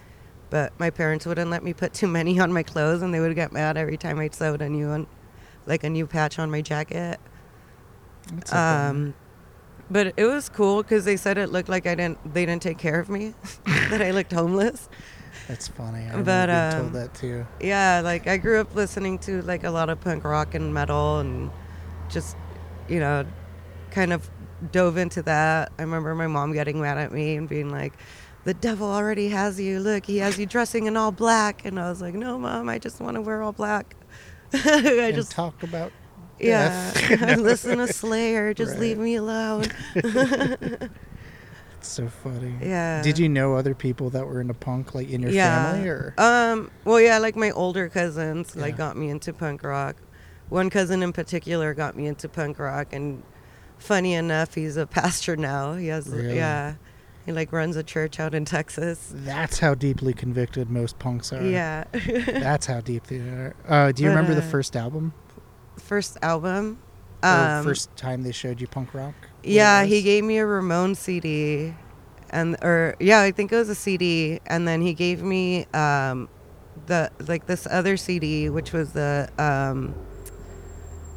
[0.50, 3.36] but my parents wouldn't let me put too many on my clothes, and they would
[3.36, 5.08] get mad every time I sewed a new one,
[5.66, 7.20] like a new patch on my jacket.
[8.52, 9.14] Um,
[9.90, 12.34] but it was cool because they said it looked like I didn't.
[12.34, 13.34] They didn't take care of me,
[13.66, 14.90] that I looked homeless.
[15.48, 16.00] That's funny.
[16.06, 17.46] I remember but, being um, told that too.
[17.60, 21.20] Yeah, like I grew up listening to like a lot of punk rock and metal
[21.20, 21.52] and
[22.10, 22.38] just,
[22.88, 23.26] you know,
[23.92, 24.30] kind of
[24.72, 25.72] dove into that.
[25.78, 27.94] I remember my mom getting mad at me and being like,
[28.46, 29.80] the devil already has you.
[29.80, 31.66] Look, he has you dressing in all black.
[31.66, 33.96] And I was like, no, mom, I just want to wear all black.
[34.54, 35.92] I and just, talk about
[36.40, 36.92] yeah,
[37.40, 38.54] listen to Slayer.
[38.54, 38.80] Just Right.
[38.82, 39.66] leave me alone.
[39.96, 40.90] It's
[41.82, 42.56] so funny.
[42.62, 43.02] Yeah.
[43.02, 46.72] Did you know other people that were into punk, like in your family, or Um.
[46.86, 47.18] Well, yeah.
[47.20, 48.78] Like my older cousins, like Yeah.
[48.78, 49.96] got me into punk rock.
[50.50, 53.24] One cousin in particular got me into punk rock, and
[53.78, 55.74] funny enough, he's a pastor now.
[55.76, 56.36] He has, Really?
[56.36, 56.76] yeah,
[57.26, 59.12] he like runs a church out in Texas.
[59.16, 61.44] that's how deeply convicted most punks are.
[61.44, 61.86] Yeah.
[62.28, 63.56] That's how deep they are.
[63.68, 65.14] Uh, do you But, remember the uh, first album?
[65.78, 66.80] First album.
[67.22, 69.14] Um, first time they showed you punk rock?
[69.44, 71.74] Yeah, he gave me a Ramones CD,
[72.30, 76.28] and or yeah, I think it was a CD, and then he gave me um,
[76.86, 79.96] the like this other CD, which was the um,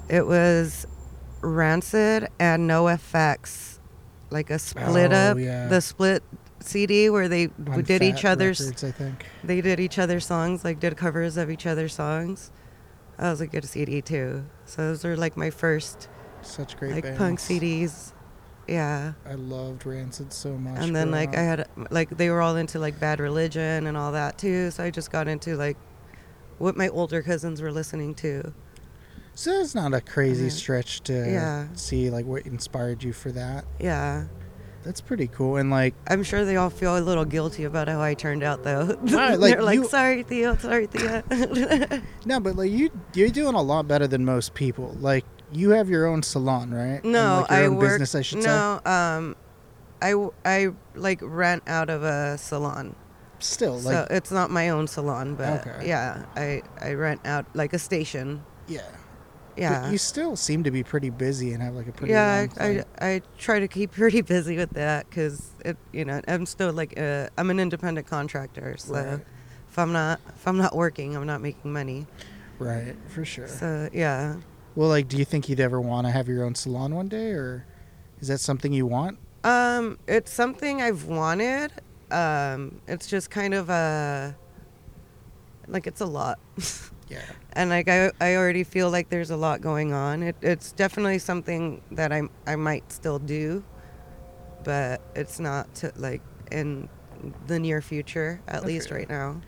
[0.08, 0.86] it was
[1.40, 3.78] Rancid and NOFX,
[4.30, 5.66] like a split Oh, up, yeah.
[5.68, 6.22] the split
[6.60, 9.26] CD where they On did each other's Records, I think.
[9.44, 12.50] they did each other's songs, like did covers of each other's songs.
[13.18, 14.44] That was a good CD too.
[14.66, 16.08] So those are like my first
[16.42, 17.18] Such great like bands.
[17.18, 18.12] punk CDs.
[18.68, 19.12] Yeah.
[19.24, 20.82] I loved Rancid so much.
[20.82, 24.12] and then like I had like they were all into like Bad Religion and all
[24.12, 24.70] that too.
[24.70, 25.76] So I just got into like
[26.58, 28.52] what my older cousins were listening to.
[29.34, 31.68] So it's not a crazy Uh, stretch to yeah.
[31.74, 33.64] see like what inspired you for that.
[33.78, 34.24] Yeah.
[34.86, 35.56] That's pretty cool.
[35.56, 38.62] And like I'm sure they all feel a little guilty about how I turned out
[38.62, 38.96] though.
[39.02, 41.22] Right, like, They're like, you- sorry Theo, sorry Theo.
[42.24, 44.96] no, but like you you're doing a lot better than most people.
[45.00, 47.04] Like you have your own salon, right?
[47.04, 47.88] No, like, your I own work.
[47.90, 48.48] business, I should say.
[48.48, 49.36] no, um,
[50.00, 52.94] I I like rent out of a salon.
[53.40, 55.88] Still, like so it's not my own salon, but Okay.
[55.88, 58.42] yeah, I I rent out like a station.
[58.68, 58.80] yeah.
[59.56, 59.82] Yeah.
[59.82, 62.66] But you still seem to be pretty busy and have like a pretty yeah, I.
[62.66, 66.72] I, I try to keep pretty busy with that because it, you know, I'm still
[66.72, 69.20] like uh, I'm an independent contractor, so Right.
[69.70, 72.06] if I'm not if I'm not working, I'm not making money.
[72.58, 73.48] right, for sure.
[73.48, 74.36] So yeah,
[74.74, 77.30] Well, like, do you think you'd ever want to have your own salon one day,
[77.30, 77.64] or
[78.20, 79.18] is that something you want?
[79.44, 81.70] um, it's something I've wanted.
[82.10, 84.36] Um, it's just kind of a
[85.66, 86.38] like it's a lot.
[87.08, 87.22] Yeah.
[87.56, 90.22] And like I, I already feel like there's a lot going on.
[90.22, 93.64] It, it's definitely something that I I might still do,
[94.62, 96.20] but it's not to like
[96.52, 96.88] in
[97.46, 99.40] the near future, at least right now.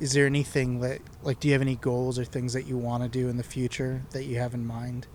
[0.00, 3.04] Is there anything that, like, do you have any goals or things that you want
[3.04, 5.06] to do in the future that you have in mind?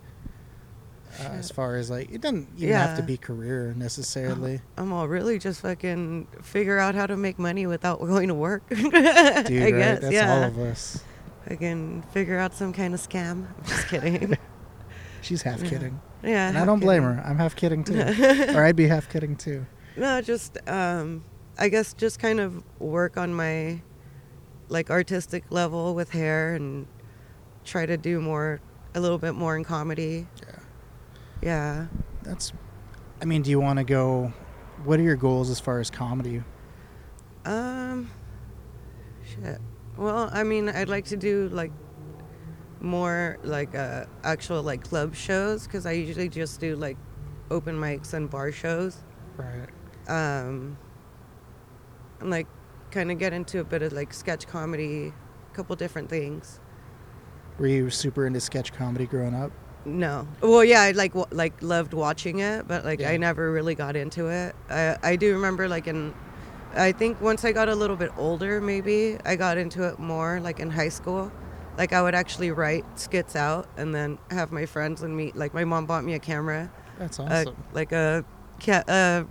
[1.19, 4.61] Uh, as far as like, it doesn't even have to be career necessarily.
[4.77, 8.67] I'm all really just fucking figure out how to make money without going to work.
[8.69, 9.45] Dude, I right?
[9.47, 10.33] guess, That's yeah.
[10.33, 11.03] all of us.
[11.49, 13.47] I can figure out some kind of scam.
[13.57, 14.37] I'm just kidding.
[15.21, 15.69] She's half Yeah.
[15.69, 16.01] kidding.
[16.23, 17.21] yeah, And I don't blame her.
[17.25, 17.99] I'm half kidding too.
[18.55, 19.65] or I'd be half kidding too.
[19.97, 21.23] No, just um,
[21.57, 23.81] I guess just kind of work on my
[24.69, 26.85] like artistic level with hair and
[27.65, 28.61] try to do more,
[28.95, 30.27] a little bit more in comedy.
[30.41, 30.59] Yeah.
[31.41, 31.85] Yeah.
[32.23, 32.53] That's,
[33.21, 34.31] I mean, do you want to go
[34.83, 36.41] what are your goals as far as comedy?
[37.45, 38.09] Um,
[39.25, 39.59] shit.
[39.99, 41.71] Well, I mean, I'd like to do like
[42.79, 46.95] more like uh, actual like club shows because I usually just do like
[47.51, 48.97] open mics and bar shows.
[49.35, 49.67] Right.
[50.07, 50.77] Um,
[52.21, 52.47] and like
[52.91, 55.11] kind of get into a bit of like sketch comedy,
[55.51, 56.61] a couple different things.
[57.57, 59.51] Were you super into sketch comedy growing up?
[59.83, 60.25] No.
[60.41, 63.09] Well, yeah, I like w- like loved watching it, but like Yeah.
[63.09, 64.55] I never really got into it.
[64.69, 66.13] I I do remember like in
[66.79, 70.39] I think once I got a little bit older, maybe I got into it more
[70.39, 71.31] like in high school.
[71.77, 75.53] Like I would actually write skits out and then have my friends and me like
[75.53, 77.55] my mom bought me a camera, That's awesome.
[77.73, 78.25] like a
[78.59, 79.23] ca- uh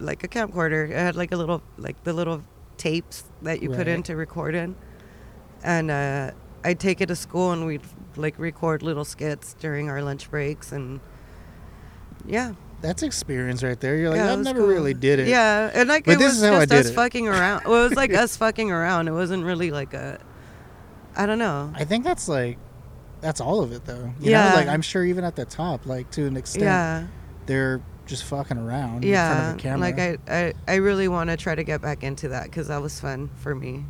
[0.00, 0.90] like a camcorder.
[0.90, 2.42] It had like a little like the little
[2.76, 4.74] tapes that you put in to record in.
[5.62, 6.30] And uh
[6.64, 7.82] I'd take it to school and we'd
[8.16, 11.00] like record little skits during our lunch breaks and
[12.26, 12.52] yeah.
[12.82, 13.96] That's experience right there.
[13.96, 14.68] You're like, yeah, I was never cool.
[14.68, 15.28] really did it.
[15.28, 16.94] Yeah, and like But it this was is how I just did us it.
[16.94, 17.62] fucking around.
[17.64, 19.08] Well, it was like us fucking around.
[19.08, 20.18] It wasn't really like a
[21.16, 21.72] I don't know.
[21.74, 22.58] I think that's like,
[23.20, 24.12] that's all of it though.
[24.20, 24.50] You Yeah.
[24.50, 24.54] Know?
[24.56, 27.06] Like I'm sure even at the top, like to an extent, Yeah.
[27.46, 29.50] they're just fucking around in front Yeah.
[29.50, 29.78] of a camera.
[29.78, 32.82] Like I I, I really want to try to get back into that cuz that
[32.82, 33.84] was fun for me.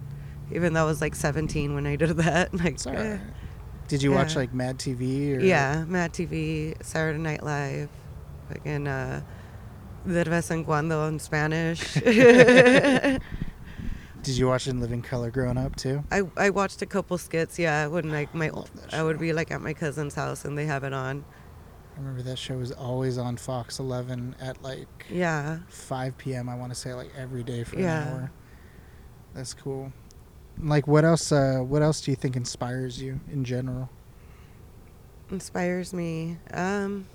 [0.51, 2.53] Even though I was like 17 when I did that.
[2.63, 3.17] Like all eh.
[3.89, 5.41] Did you watch like Mad TV or?
[5.41, 7.89] Yeah, Mad TV, Saturday Night Live,
[8.53, 9.23] fucking uh,
[10.07, 11.95] De vez en cuando in Spanish.
[14.23, 16.05] Did you watch In Living Color growing up too?
[16.11, 17.59] I, I watched a couple skits.
[17.59, 20.67] Yeah, when like my that I would be like at my cousin's house and they
[20.67, 21.25] have it on.
[21.95, 26.49] I remember that show was always on Fox 11 at like Yeah, 5 p.m.
[26.49, 28.03] I want to say like every day for Yeah.
[28.03, 28.31] an hour.
[29.35, 29.93] That's cool.
[30.59, 31.33] Like what else?
[31.33, 33.89] Uh, what else do you think inspires you in general,
[35.31, 36.39] inspires me.
[36.53, 37.07] Um,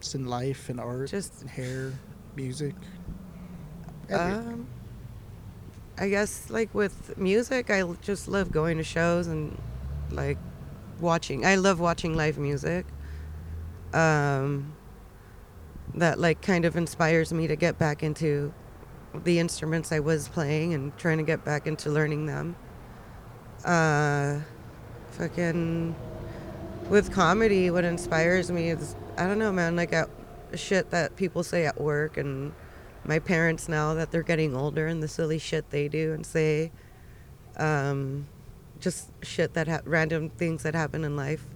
[0.00, 1.92] just in life and art, Just- and hair,
[2.34, 2.74] music?
[4.08, 4.48] Everything.
[4.54, 4.66] um,
[5.98, 9.56] I guess like with music, I just love going to shows and
[10.10, 10.38] like
[10.98, 11.44] watching.
[11.44, 12.86] I love watching live music.
[13.92, 14.72] Um,
[15.94, 18.52] that like kind of inspires me to get back into
[19.24, 22.56] the instruments I was playing and trying to get back into learning them.
[23.64, 24.38] Uh,
[25.10, 25.94] fucking
[26.90, 29.76] with comedy, what inspires me is I don't know, man.
[29.76, 30.10] Like at
[30.54, 32.52] shit that people say at work and
[33.04, 36.72] my parents now that they're getting older and the silly shit they do and say.
[37.56, 38.26] Um,
[38.80, 41.46] just shit that ha- random things that happen in life.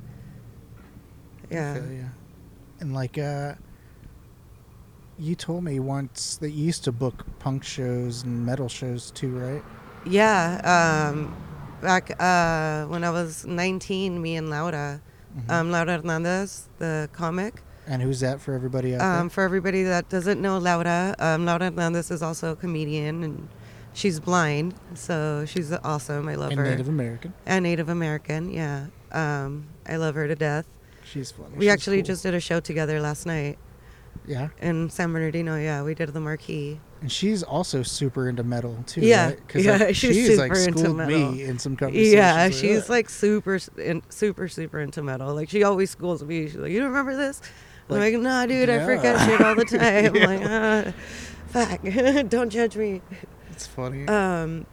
[1.51, 1.81] Yeah.
[2.81, 3.55] And like, uh,
[5.19, 9.31] you told me once that you used to book punk shows and metal shows too,
[9.37, 9.63] right?
[10.05, 11.11] Yeah.
[11.11, 11.35] Um,
[11.81, 15.01] back uh, when I was 19, me and Laura,
[15.37, 15.51] Mhm.
[15.51, 17.63] um, Laura Hernandez, the comic.
[17.87, 21.65] and who's that for everybody out Um, for everybody that doesn't know Laura, um, Laura
[21.65, 23.49] Hernandez is also a comedian and
[23.93, 26.29] she's blind, so she's awesome.
[26.29, 26.51] I love?
[26.51, 26.65] And her.
[26.67, 27.35] Native American.
[27.45, 28.87] and Native American, yeah.
[29.13, 30.67] Um, I love her to death.
[31.05, 31.51] She's funny.
[31.57, 32.07] We She's actually cool.
[32.07, 33.59] just did a show together last night
[34.27, 35.57] yeah, in San Bernardino.
[35.57, 36.81] Yeah, we did the marquee.
[37.05, 39.03] And she's also super into metal too.
[39.03, 39.27] Yeah.
[39.27, 39.55] right?
[39.57, 41.33] Yeah, like, she's she's like super into schooled metal.
[41.33, 42.15] me in some conversations.
[42.15, 45.35] Yeah, like, she's "Ugh." like super, in, super, super into metal.
[45.35, 46.47] Like she always schools me.
[46.47, 47.43] She's like, "You don't remember this?"
[47.91, 48.87] I'm Like, like, "Nah, dude, I yeah.
[48.87, 50.27] forget shit all the time." I'm Yeah.
[50.27, 50.93] like, ah,
[51.49, 53.03] "Fuck, don't judge me."
[53.51, 54.09] it's funny.
[54.09, 54.65] Um,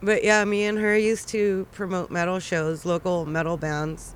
[0.00, 4.14] but yeah, me and her used to promote metal shows, local metal bands.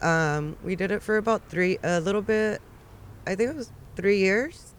[0.00, 2.62] Um, we did it for about three, a little bit.
[3.26, 4.69] I think it was three years.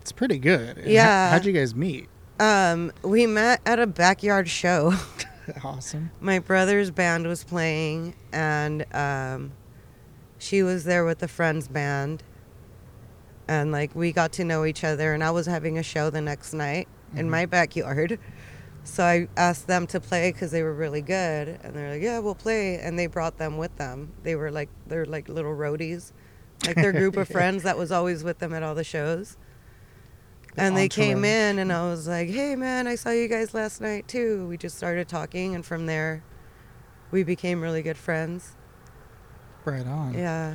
[0.00, 0.78] It's pretty good.
[0.78, 1.30] And yeah.
[1.30, 2.08] how'd you guys meet?
[2.38, 4.94] Um, we met at a backyard show.
[5.64, 6.10] awesome.
[6.20, 9.52] my brother's band was playing and um,
[10.38, 12.22] she was there with a friend's band
[13.48, 16.20] and like we got to know each other and i was having a show the
[16.20, 16.86] next night
[17.16, 17.30] in Mhm.
[17.30, 18.18] my backyard
[18.84, 22.20] so i asked them to play because they were really good and they're like yeah
[22.20, 26.12] we'll play and they brought them with them they were like they're like little roadies
[26.64, 29.36] like their group of friends that was always with them at all the shows
[30.56, 33.80] and they came in and I was like, "Hey man, I saw you guys last
[33.80, 36.22] night too." We just started talking and from there
[37.10, 38.56] we became really good friends.
[39.64, 40.14] Right on.
[40.14, 40.54] Yeah.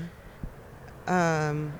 [1.07, 1.73] Um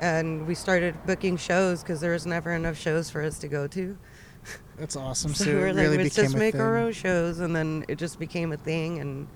[0.00, 3.66] and we started booking shows cuz there was never enough shows for us to go
[3.68, 3.96] to.
[4.76, 5.34] That's awesome.
[5.34, 6.60] So, So, we were like, really let's just make thing.
[6.60, 9.26] our own shows and then it just became a thing and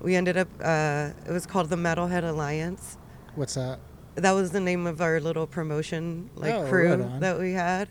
[0.00, 2.96] we ended up uh it was called the Metalhead Alliance.
[3.34, 3.80] What's that?
[4.20, 7.88] That was the name of our little promotion like Oh, crew right that we had.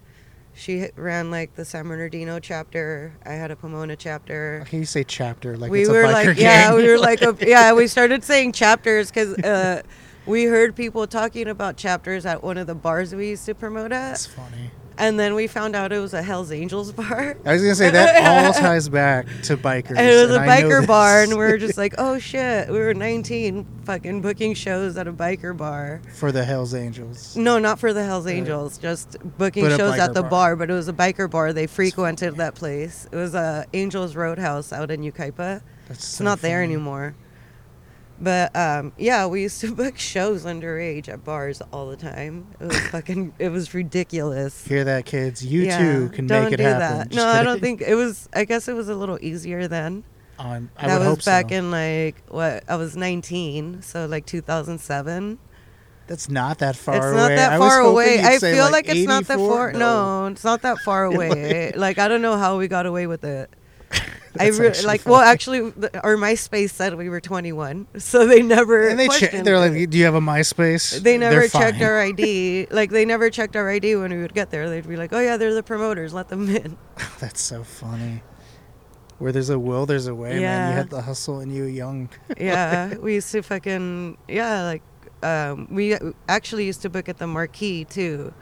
[0.53, 3.13] She ran like the San Bernardino chapter.
[3.23, 4.59] I had a Pomona chapter.
[4.63, 6.75] Okay, you say chapter like we it's were a biker like, yeah, gang.
[6.77, 9.83] we were like, a, yeah, we started saying chapters because uh,
[10.25, 13.91] we heard people talking about chapters at one of the bars we used to promote
[13.91, 14.71] at, That's funny.
[14.99, 17.37] And then we found out it was a Hell's Angels bar.
[17.45, 19.91] I was gonna say that all ties back to bikers.
[19.97, 22.93] And it was a biker bar, and we were just like, "Oh shit!" We were
[22.95, 26.01] 19, fucking booking shows at a biker bar.
[26.15, 27.35] for the Hell's Angels.
[27.37, 30.29] No, not for the Hell's uh, Angels, just booking But shows at the bar.
[30.29, 30.55] bar.
[30.55, 31.53] But it was a biker bar.
[31.53, 33.07] They frequented that place.
[33.11, 35.61] It was a Angels Roadhouse out in Yucaipa.
[35.87, 37.15] That's It's so not there anymore.
[38.19, 42.47] But um, yeah, we used to book shows underage at bars all the time.
[42.59, 44.65] It was fucking, it was ridiculous.
[44.65, 45.45] Hear that, kids?
[45.45, 47.09] You Yeah, too can make it do happen.
[47.09, 47.13] That.
[47.13, 48.27] No, I don't think it was.
[48.33, 50.03] I guess it was a little easier then.
[50.39, 51.55] Um, I that was back so.
[51.55, 55.39] in like what I was 19, so like 2007.
[56.05, 57.15] That's not that far it's away.
[57.15, 58.21] not that I far hoping away.
[58.23, 59.49] I feel like, it's not that 84.
[59.49, 59.73] far.
[59.73, 60.27] No.
[60.27, 61.73] it's not that far away.
[61.75, 63.49] like I don't know how we got away with it.
[64.39, 68.25] I That's re- actually like well, actually, the, our MySpace said we were 21, so
[68.25, 68.87] they never.
[68.87, 71.83] And they questioned They're like, "Do you have a MySpace?" They never They're checked fine.
[71.83, 72.67] our ID.
[72.77, 74.69] Like they never checked our ID when we would get there.
[74.69, 76.13] They'd be like, "Oh yeah, they're the promoters.
[76.13, 76.77] Let them in."
[77.19, 78.21] That's so funny.
[79.19, 80.41] Where there's a will, there's a way, man.
[80.41, 80.69] Yeah.
[80.69, 82.09] You had the hustle and you were young.
[82.37, 84.83] yeah, we used to fucking yeah, like
[85.23, 85.97] um, we
[86.27, 88.33] actually used to book at the Marquee too,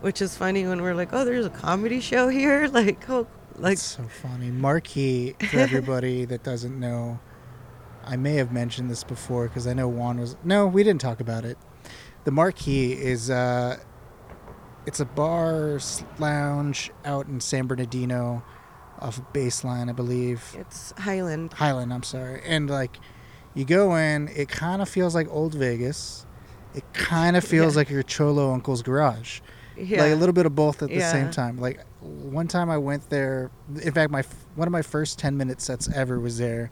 [0.00, 3.26] which is funny when we're like, oh, there's a comedy show here, like oh,
[3.60, 4.50] like That's so funny.
[4.50, 7.18] Marquee, for everybody that doesn't know,
[8.04, 10.36] I may have mentioned this before because I know Juan was.
[10.44, 11.58] No, we didn't talk about it.
[12.24, 13.78] The Marquee is uh,
[14.86, 15.78] it's a bar
[16.18, 18.42] lounge out in San Bernardino,
[19.00, 20.56] off of Baseline, I believe.
[20.58, 21.52] it's Highland.
[21.52, 22.40] Highland, I'm sorry.
[22.44, 22.96] And like,
[23.54, 26.26] you go in, it kind of feels like old Vegas.
[26.74, 27.78] It kind of feels Yeah.
[27.80, 29.40] like your cholo uncle's garage
[29.78, 31.58] Yeah, like a little bit of both at the same time.
[31.58, 33.50] Like one time I went there.
[33.82, 34.22] In fact, my
[34.54, 36.70] one of my first ten minute sets ever was there,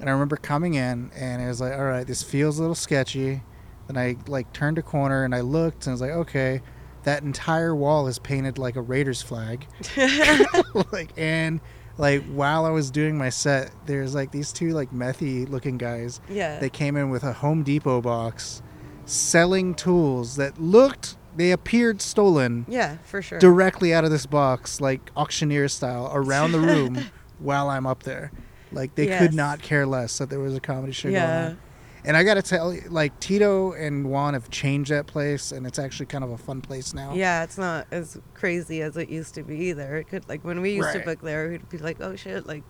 [0.00, 2.74] and I remember coming in and it was like, all right, this feels a little
[2.74, 3.42] sketchy.
[3.86, 6.62] Then I like turned a corner and I looked and I was like, okay,
[7.04, 9.66] that entire wall is painted like a Raiders flag.
[10.92, 11.60] like and
[11.96, 16.20] like while I was doing my set, there's like these two like methy looking guys.
[16.28, 18.62] yeah, They came in with a Home Depot box,
[19.06, 23.38] selling tools that looked they appeared stolen yeah, for sure.
[23.38, 27.04] directly out of this box, like auctioneer style, around the room
[27.38, 28.30] while I'm up there.
[28.72, 31.58] Like they could not care less that there was a comedy show going yeah, on.
[32.06, 35.78] And I gotta tell you, like Tito and Juan have changed that place, and it's
[35.78, 37.14] actually kind of a fun place now.
[37.14, 39.96] yeah, it's not as crazy as it used to be either.
[39.96, 40.98] It could like when we used Right.
[40.98, 42.62] to book there, we'd be like, oh shit, like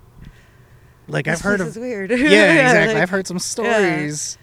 [1.08, 2.10] Like this I've heard of, is weird.
[2.10, 2.94] yeah, exactly.
[2.94, 4.38] like, I've heard some stories.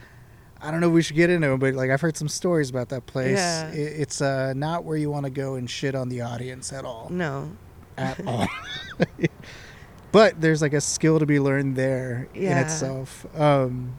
[0.63, 2.69] I don't know if we should get into it, but like I've heard some stories
[2.69, 3.38] about that place.
[3.38, 3.71] Yeah.
[3.71, 6.86] It, it's uh, not where you want to go and shit on the audience at
[6.86, 7.08] all.
[7.10, 7.50] No,
[7.97, 8.47] At all.
[10.12, 13.26] but there's like a skill to be learned there in itself.
[13.39, 13.97] Um,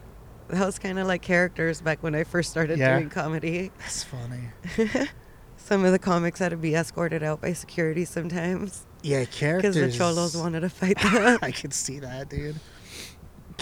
[0.48, 2.96] that was kind of like characters back when I first started Yeah.
[2.98, 3.72] doing comedy.
[3.78, 4.50] that's funny.
[5.56, 9.74] Some of the comics had to be escorted out by security sometimes Yeah, characters.
[9.76, 11.38] because the cholos wanted to fight them.
[11.42, 12.56] I can see that, dude.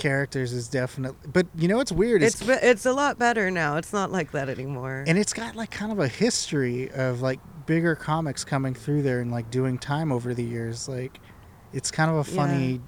[0.00, 2.22] Characters is definitely, but you know what's weird?
[2.22, 3.76] it's be- it's a lot better now.
[3.76, 5.04] It's not like that anymore.
[5.06, 9.20] and it's got like kind of a history of like bigger comics coming through there
[9.20, 10.88] and like doing time over the years.
[10.88, 11.20] Like,
[11.72, 12.80] it's kind of a funny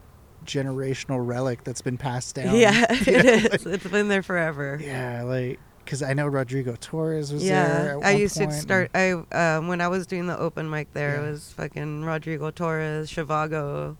[0.47, 2.57] generational relic that's been passed down.
[2.57, 3.67] yeah, You it know, is.
[3.67, 4.81] It's been there forever.
[4.83, 7.53] yeah, like because I know Rodrigo Torres was there.
[7.53, 8.91] Yeah, At I one used to start.
[8.95, 11.29] I um, when I was doing the open mic there, Yeah.
[11.29, 13.97] it was fucking Rodrigo Torres, Shivago.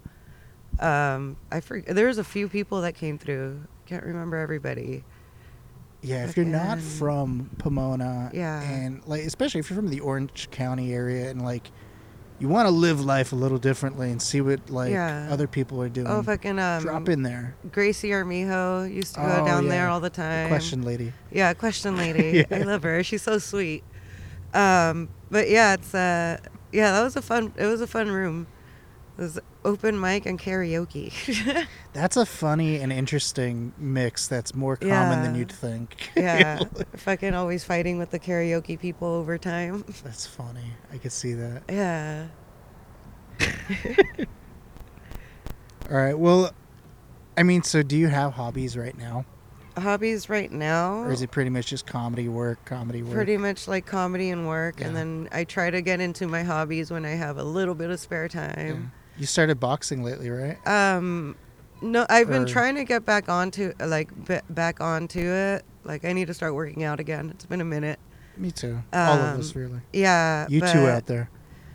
[0.81, 1.95] Um, I forget.
[1.95, 3.63] There was a few people that came through.
[3.87, 5.05] Can't remember everybody.
[6.05, 8.61] yeah, if you're not from Pomona, Yeah.
[8.63, 11.71] and like especially if you're from the Orange County area and like
[12.41, 15.29] you want to live life a little differently and see what like Yeah.
[15.31, 16.09] other people are doing.
[16.09, 17.55] Oh, fucking um, Drop in there.
[17.71, 19.93] Gracie Armijo used to go Oh, down there yeah.
[19.93, 20.49] all the The time.
[20.49, 21.13] question lady.
[21.31, 22.45] Yeah, question lady.
[22.51, 23.05] I love her.
[23.05, 23.85] She's so sweet.
[24.55, 26.39] Um, but yeah, it's uh,
[26.73, 27.53] yeah, that was a fun.
[27.57, 28.49] It was a fun room.
[29.19, 31.13] It was open mic and karaoke.
[31.93, 36.11] That's a funny and interesting mix that's more common than you'd think.
[36.17, 36.61] yeah,
[36.97, 39.85] fucking always fighting with the karaoke people over time.
[40.03, 40.65] That's funny.
[40.91, 41.63] I could see that.
[41.69, 42.29] Yeah.
[45.91, 46.19] All right.
[46.19, 46.53] Well,
[47.37, 49.27] I mean, so do you have hobbies right now?
[49.77, 51.03] Hobbies right now.
[51.03, 53.13] Or is it pretty much just comedy work, comedy work?
[53.13, 56.91] Pretty much like comedy and work, and then I try to get into my hobbies
[56.91, 58.29] when I have a little bit of spare
[58.83, 59.02] Yeah.
[59.19, 60.57] You started boxing lately, right?
[60.67, 61.37] Um,
[61.81, 65.65] no, I've been Or- trying to get back onto like b- back onto it.
[65.85, 67.31] Like I need to start working out again.
[67.31, 67.99] It's been a minute.
[68.37, 68.83] Me too.
[68.93, 69.81] All of us, Um, really.
[69.93, 71.29] Yeah, You two but- out there.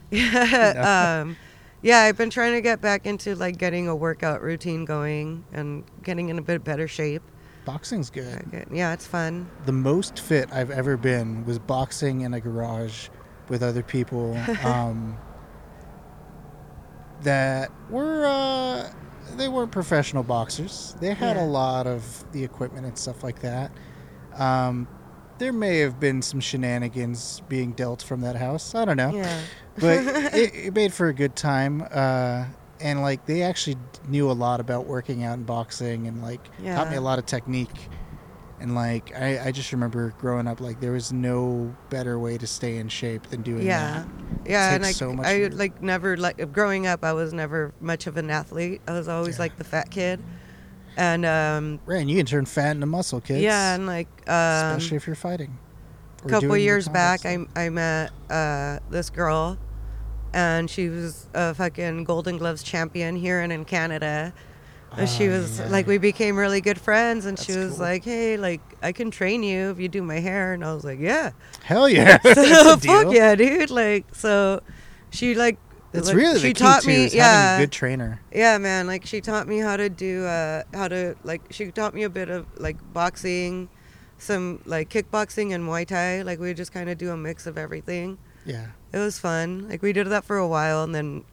[0.10, 1.36] Yeah, um,
[1.82, 2.00] yeah.
[2.00, 6.30] I've been trying to get back into like getting a workout routine going and getting
[6.30, 7.22] in a bit better shape.
[7.66, 8.66] Boxing's good.
[8.72, 9.50] Yeah, it's fun.
[9.66, 13.10] The most fit I've ever been was boxing in a garage
[13.50, 15.18] with other people um,
[17.24, 18.90] that were uh,
[19.36, 20.96] they weren't professional boxers.
[21.00, 21.46] They had Yeah.
[21.46, 23.72] a lot of the equipment and stuff like that.
[24.36, 24.88] Um,
[25.40, 28.74] there may have been some shenanigans being dealt from that house.
[28.74, 29.42] I don't know Yeah.
[29.80, 30.00] but
[30.36, 31.84] it, it made for a good time.
[31.92, 32.46] Uh,
[32.80, 36.90] and like they actually knew a lot about working out and boxing, and like taught
[36.92, 37.90] me a lot of technique.
[38.60, 42.48] And like I, I just remember growing up, like there was no better way to
[42.48, 43.92] stay in shape than doing Yeah.
[44.04, 44.08] that.
[44.46, 47.34] Yeah, yeah, and like so much I your- like never like growing up I was
[47.34, 48.82] never much of an athlete.
[48.88, 49.42] I was always Yeah.
[49.44, 50.22] like the fat kid.
[50.96, 53.42] And um and you can turn fat into muscle, kids.
[53.42, 55.60] yeah, and like um especially if you're fighting.
[56.26, 57.46] a couple years back I.
[57.56, 59.60] I met uh this girl
[60.34, 64.34] and she was a fucking Golden Gloves champion here and in Canada.
[64.96, 65.68] And she Oh, was yeah.
[65.68, 67.80] like we became really good friends and she was cool.
[67.86, 70.84] like, "Hey, like I can train you if you do my hair." And I was
[70.84, 71.32] like, "Yeah."
[71.64, 73.70] Hell yeah, so fuck yeah, dude.
[73.70, 74.62] Like so
[75.12, 75.58] she like
[75.94, 78.22] It's like, really she taught me yeah good trainer.
[78.32, 81.94] yeah man like she taught me how to do uh how to like she taught
[81.94, 83.70] me a bit of like boxing
[84.18, 87.58] some like kickboxing and muay thai like we just kind of do a mix of
[87.58, 91.24] everything Yeah, it was fun like we did that for a while and then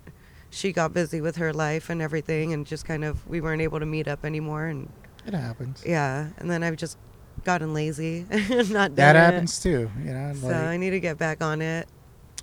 [0.54, 3.80] she got busy with her life and everything and just kind of we weren't able
[3.80, 4.88] to meet up anymore and
[5.26, 5.82] it happens.
[5.86, 6.96] yeah and then i've just
[7.44, 9.32] gotten lazy and not That done it.
[9.34, 9.90] happens too.
[10.02, 11.88] You know, so like, i need to get back on it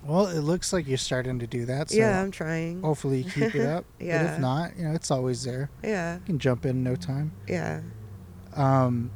[0.04, 1.90] well, it looks like you're starting to do that.
[1.90, 3.84] So yeah i'm trying hopefully you keep it up.
[3.98, 4.34] But Yeah.
[4.34, 5.70] if not, you know, it's always there.
[5.82, 7.32] yeah You can jump in no time.
[7.46, 7.80] yeah
[8.54, 9.10] Um,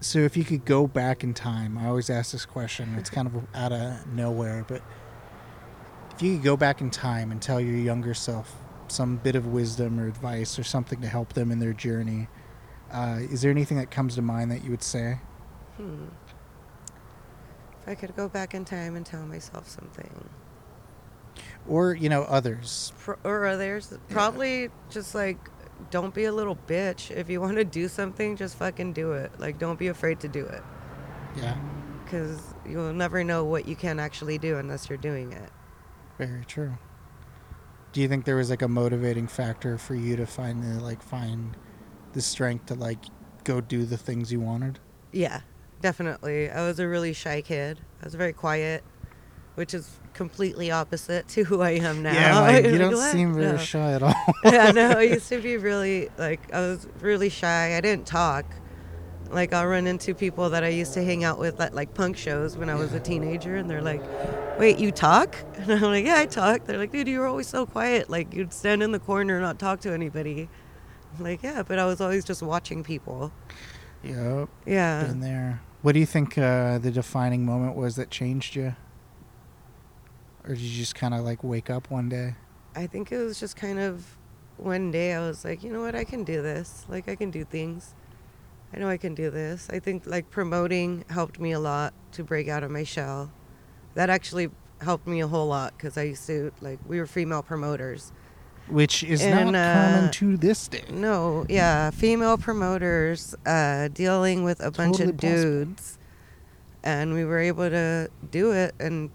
[0.00, 2.94] so if you could go back in time, I always ask this question.
[2.98, 4.82] It's kind of out of nowhere, but
[6.20, 8.54] if you could go back in time and tell your younger self
[8.88, 12.28] some bit of wisdom or advice or something to help them in their journey,
[12.92, 15.18] uh, is there anything that comes to mind that you would say?
[15.78, 16.08] Hmm.
[17.80, 20.28] If I could go back in time and tell myself something,
[21.66, 22.92] Or, you know, others?
[22.98, 25.38] Pro- or others, probably just like,
[25.90, 27.10] don't be a little bitch.
[27.10, 29.32] If you want to do something, just fucking do it.
[29.40, 30.62] Like, don't be afraid to do it,
[31.38, 31.56] Yeah,
[32.04, 35.50] because you'll never know what you can actually do unless you're doing it.
[36.26, 36.78] Very true.
[37.92, 41.02] Do you think there was like a motivating factor for you to find the like
[41.02, 41.56] find
[42.12, 42.98] the strength to like
[43.44, 44.78] go do the things you wanted?
[45.12, 45.40] Yeah,
[45.80, 46.50] definitely.
[46.50, 47.80] I was a really shy kid.
[48.00, 48.84] I was very quiet,
[49.56, 52.12] which is completely opposite to who I am now.
[52.12, 53.12] Yeah, like, you don't what?
[53.12, 53.56] seem very No.
[53.58, 54.14] shy at all.
[54.44, 57.76] yeah, no, I used to be really like I was really shy.
[57.76, 58.44] I didn't talk.
[59.30, 62.16] Like I'll run into people that I used to hang out with at like punk
[62.16, 62.98] shows when I was Yeah.
[62.98, 64.02] a teenager, and they're like,
[64.60, 67.48] "Wait, you talk?" And I'm like, "Yeah, I talk." They're like, "Dude, you were always
[67.48, 68.10] so quiet.
[68.10, 70.48] Like you'd stand in the corner and not talk to anybody."
[71.16, 73.32] I'm like, "Yeah, but I was always just watching people."
[74.04, 75.04] yep, Yeah.
[75.04, 75.60] been there.
[75.82, 78.76] What do you think uh, the defining moment was that changed you?
[80.44, 82.34] Or did you just kind of like wake up one day?
[82.74, 84.16] I think it was just kind of
[84.56, 86.84] one day I was like, you know what, I can do this.
[86.88, 87.94] Like I can do things.
[88.72, 89.68] I know I can do this.
[89.70, 93.32] I think like promoting helped me a lot to break out of my shell.
[93.94, 97.42] That actually helped me a whole lot because I used to like we were female
[97.42, 98.12] promoters.
[98.68, 100.84] Which is And, not uh, common to this day.
[100.90, 105.16] No, yeah, female promoters uh, dealing with a bunch of possible.
[105.64, 105.98] dudes,
[106.84, 109.10] and we were able to do it and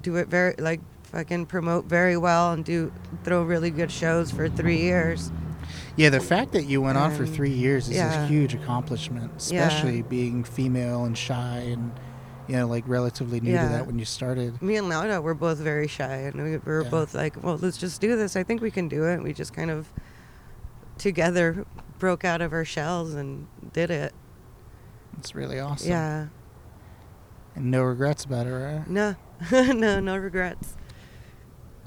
[0.00, 2.92] do it very like fucking promote very well and do
[3.24, 5.32] throw really good shows for three years.
[5.96, 9.66] Yeah, the fact that you went on for three years is a huge accomplishment, Yeah.
[9.66, 11.90] especially being female and shy and,
[12.50, 13.62] you know, like relatively new Yeah.
[13.62, 14.60] to that when you started.
[14.60, 16.90] Me and Laura were both very shy, and we were Yeah.
[16.90, 18.34] both like, "Well, let's just do this.
[18.34, 19.92] I think we can do it." And we just kind of
[20.98, 21.64] together
[22.00, 24.12] broke out of our shells and did it.
[25.18, 25.90] It's really awesome.
[25.90, 26.26] Yeah.
[27.54, 28.88] And no regrets about it, right?
[28.90, 29.14] No,
[29.52, 30.76] no, no regrets.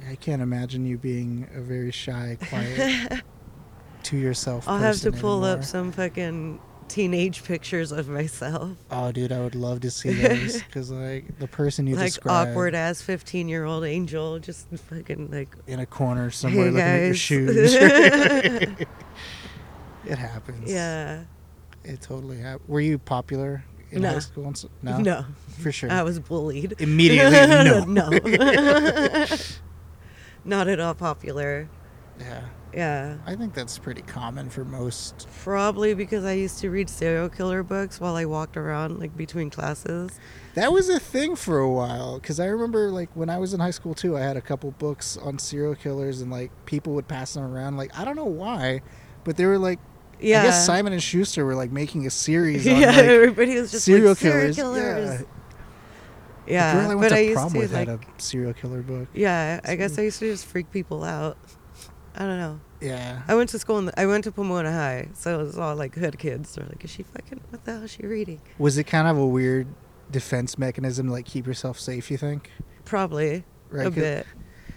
[0.09, 3.21] I can't imagine you being a very shy, quiet,
[4.03, 4.67] to yourself.
[4.67, 5.59] I'll have to pull anymore.
[5.59, 6.59] up some fucking
[6.93, 8.71] teenage pictures of myself.
[8.91, 12.49] Oh, dude, I would love to see those because, like, the person you like described
[12.49, 16.87] awkward ass 15 year old angel just fucking like in a corner somewhere hey looking
[16.87, 17.73] at your shoes.
[20.05, 20.71] it happens.
[20.71, 21.23] yeah
[21.83, 22.69] It totally happened.
[22.69, 24.13] Were you popular in No.
[24.13, 24.45] high school?
[24.47, 24.97] And so, no?
[24.99, 25.25] no,
[25.61, 25.89] For sure.
[25.91, 27.83] i was bullied Immediately, no.
[27.85, 28.09] no
[30.45, 31.69] not at all popular
[32.19, 32.41] Yeah.
[32.73, 35.27] Yeah I think that's pretty common for most.
[35.43, 39.49] probably because i used to read serial killer books while i walked around like between
[39.49, 40.19] classes
[40.55, 43.59] That was a thing for a while because I remember like when I was in
[43.59, 44.15] high school too.
[44.15, 47.75] I had a couple books on serial killers and like people would pass them around.
[47.75, 48.83] Like I don't know why,
[49.23, 49.79] but they were like
[50.21, 53.55] yeah I guess Simon and Schuster were like making a series on yeah like everybody
[53.59, 54.55] was just serial like, serial killers.
[54.55, 55.25] killers Yeah.
[56.45, 57.87] Yeah, the girl I went but to I used prom to with like.
[57.87, 59.07] had a serial killer book.
[59.13, 61.37] yeah, I guess I used to just freak people out.
[62.15, 62.59] I don't know.
[62.81, 63.21] Yeah.
[63.27, 63.79] I went to school.
[63.79, 66.53] In the, I went to Pomona High, so it was all like hood kids.
[66.55, 67.41] They're like, "Is she fucking?
[67.49, 69.67] What the hell is she reading?" Was it kind of a weird
[70.11, 72.11] defense mechanism to like keep yourself safe?
[72.11, 72.51] You think?
[72.85, 73.87] Probably Right.
[73.87, 74.27] a bit.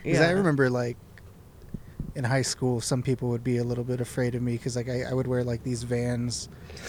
[0.02, 0.28] Because Yeah.
[0.28, 0.96] I remember like
[2.16, 4.88] in high school, some people would be a little bit afraid of me because like
[4.88, 6.48] I, I would wear like these Vans,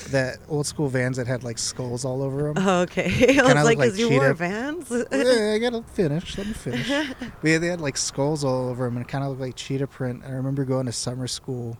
[0.09, 2.65] that old school Vans that had like skulls all over them.
[2.65, 3.03] Oh, okay.
[3.37, 4.19] I was Kinda like, like you cheetah.
[4.21, 6.37] wore Vans." yeah, I gotta finish.
[6.37, 6.87] Let me finish.
[7.19, 9.55] but yeah, they had like skulls all over them and it kind of looked like
[9.57, 10.23] cheetah print.
[10.23, 11.77] And I remember going to summer school,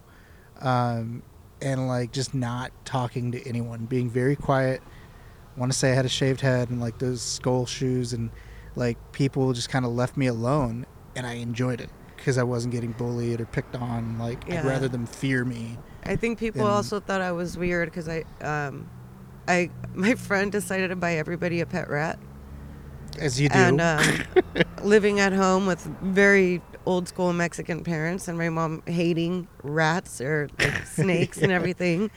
[0.60, 1.24] um,
[1.62, 4.82] and like just not talking to anyone, being very quiet.
[5.56, 8.30] I want to say I had a shaved head and like those skull shoes, and
[8.76, 10.86] like people just kind of left me alone,
[11.16, 14.18] and I enjoyed it because I wasn't getting bullied or picked on.
[14.20, 15.78] Like I'd rather them fear me.
[16.04, 18.90] I think people Then- also thought I was weird because I, um,
[19.48, 22.20] I, my friend decided to buy everybody a pet rat,
[23.20, 23.56] As you do.
[23.58, 24.04] and um,
[24.84, 30.50] living at home with very old school Mexican parents, and my mom hating rats or
[30.60, 32.10] like snakes and everything.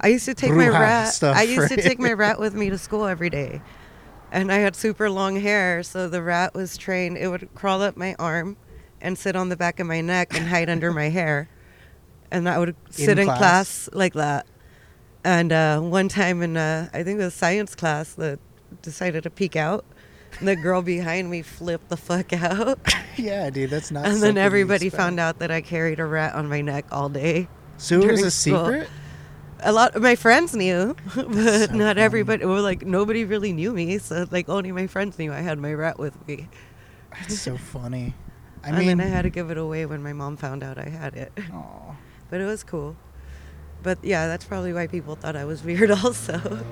[0.00, 1.08] I used to take my rat.
[1.08, 3.60] stuff, I used to take my rat with me to school every day,
[4.32, 7.18] and I had super long hair, so the rat was trained.
[7.18, 8.56] It would crawl up my arm,
[9.00, 11.48] and sit on the back of my neck and hide under my hair,
[12.30, 13.38] and I would sit in class?
[13.38, 14.46] class, like that.
[15.24, 18.38] And uh, one time in uh, I think it was science class, that
[18.82, 19.84] decided to peek out.
[20.38, 22.78] And the girl behind me flipped the fuck out.
[23.16, 24.06] yeah, dude, that's not.
[24.06, 27.48] and then everybody found out that I carried a rat on my neck all day.
[27.78, 28.66] So it was a school.
[28.66, 28.88] secret.
[29.60, 32.00] A lot of my friends knew, but so not funny.
[32.00, 32.44] everybody.
[32.44, 35.72] Well, like nobody really knew me, so like only my friends knew I had my
[35.74, 36.48] rat with me.
[37.22, 38.14] It's so funny.
[38.64, 40.78] I and mean, then I had to give it away when my mom found out
[40.78, 41.32] I had it.
[41.52, 41.94] aw.
[42.30, 42.96] But it was cool.
[43.82, 46.64] But yeah, that's probably why people thought I was weird, also.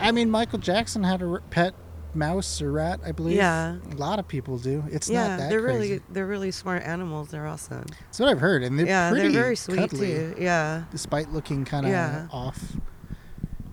[0.00, 1.74] I mean, Michael Jackson had a pet
[2.14, 3.36] mouse or rat, I believe.
[3.36, 3.76] Yeah.
[3.92, 4.84] A lot of people do.
[4.90, 5.78] It's yeah, not that they're crazy.
[5.92, 7.28] really they're really smart animals.
[7.30, 7.84] They're awesome.
[8.06, 10.34] That's what I've heard, and they're yeah, pretty they're very sweet cuddly, too.
[10.38, 12.26] Yeah, despite looking kind of Yeah.
[12.32, 12.60] off.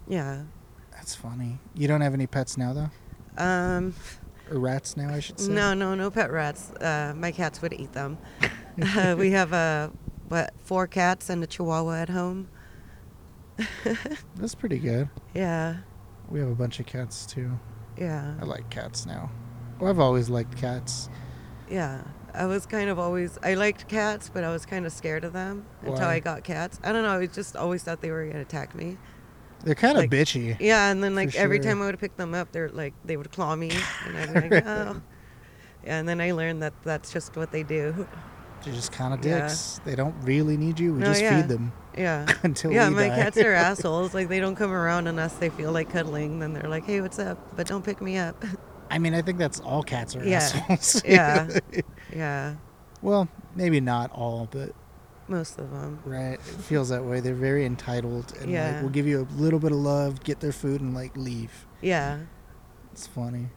[0.08, 0.43] yeah.
[0.91, 1.60] That's funny.
[1.74, 2.89] You don't have any pets now, though,
[3.43, 3.95] Um,
[4.52, 5.52] or rats now, I should say.
[5.52, 6.72] no, no, no pet rats.
[6.72, 8.18] Uh, my cats would eat them.
[8.97, 9.89] uh, we have uh,
[10.28, 12.50] what four cats and a chihuahua at home.
[14.36, 15.10] That's pretty good.
[15.34, 15.78] Yeah,
[16.30, 17.60] We have a bunch of cats too.
[17.97, 19.32] yeah, I like cats now.
[19.80, 21.10] Well, I've always liked cats.
[21.70, 22.02] yeah.
[22.32, 25.34] I was kind of always I liked cats, but I was kind of scared of
[25.34, 26.80] them until I got cats.
[26.84, 27.20] I don't know.
[27.20, 29.00] I just always thought they were gonna attack me.
[29.64, 30.57] They're kind of Like- bitchy.
[30.60, 31.66] Yeah, and then like every sure.
[31.66, 33.72] time I would pick them up, they're like they would claw me,
[34.07, 35.01] and I'd be like, oh.
[35.86, 38.07] Yeah, and then I learned that that's just what they do.
[38.64, 39.47] They're just kind of Yeah.
[39.47, 39.80] dicks.
[39.86, 40.93] They don't really need you.
[40.93, 41.41] We No, just yeah.
[41.41, 42.26] feed them Yeah.
[42.43, 43.16] until yeah, my die.
[43.16, 44.14] cats are assholes.
[44.14, 46.39] Like they don't come around unless they feel like cuddling.
[46.39, 48.43] Then they're like, "Hey, what's up?" But don't pick me up.
[48.91, 50.38] I mean, I think that's all cats are Yeah.
[50.38, 51.01] assholes.
[51.05, 51.47] Yeah.
[52.14, 52.55] yeah,
[53.01, 54.74] well, maybe not all, but
[55.30, 55.99] most of them.
[56.05, 57.19] right, it feels that way.
[57.19, 58.82] They're very entitled and like Yeah.
[58.82, 61.65] will give you a little bit of love, get their food, and like leave.
[61.82, 62.19] Yeah.
[62.91, 63.47] It's funny.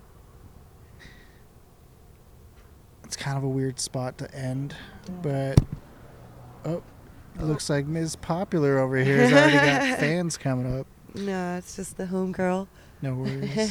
[3.04, 4.74] It's kind of a weird spot to end,
[5.22, 5.58] but
[6.64, 6.82] oh,
[7.34, 8.16] it looks like Ms.
[8.16, 10.86] Popular over here has already got fans coming up.
[11.14, 12.68] No, it's just the homegirl.
[13.02, 13.70] No worries.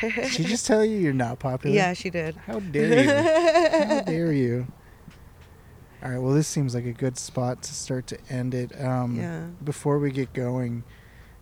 [0.00, 1.74] Did she just tell you you're not popular?
[1.74, 2.36] Yeah, she did.
[2.36, 3.10] How dare you?
[3.88, 4.66] How dare you?
[6.02, 6.18] All right.
[6.18, 8.72] Well, this seems like a good spot to start to end it.
[8.80, 9.46] Um, Yeah.
[9.64, 10.82] Before we get going,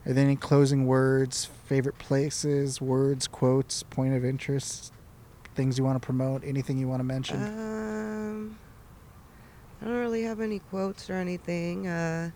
[0.06, 4.92] are there any closing words, favorite places, words, quotes, point of interest,
[5.54, 7.42] things you want to promote, anything you want to mention?
[7.42, 8.58] Um,
[9.80, 11.86] I don't really have any quotes or anything.
[11.86, 12.30] Uh,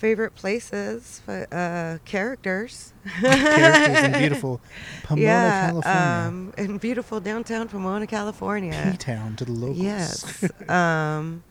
[0.00, 2.94] favorite places, uh, characters.
[3.20, 4.60] Characters in beautiful
[5.02, 6.26] Pomona, yeah, California.
[6.26, 8.88] um, in beautiful downtown Pomona, California.
[8.92, 9.78] P-town to the locals.
[9.78, 10.50] Yes.
[10.70, 11.44] um,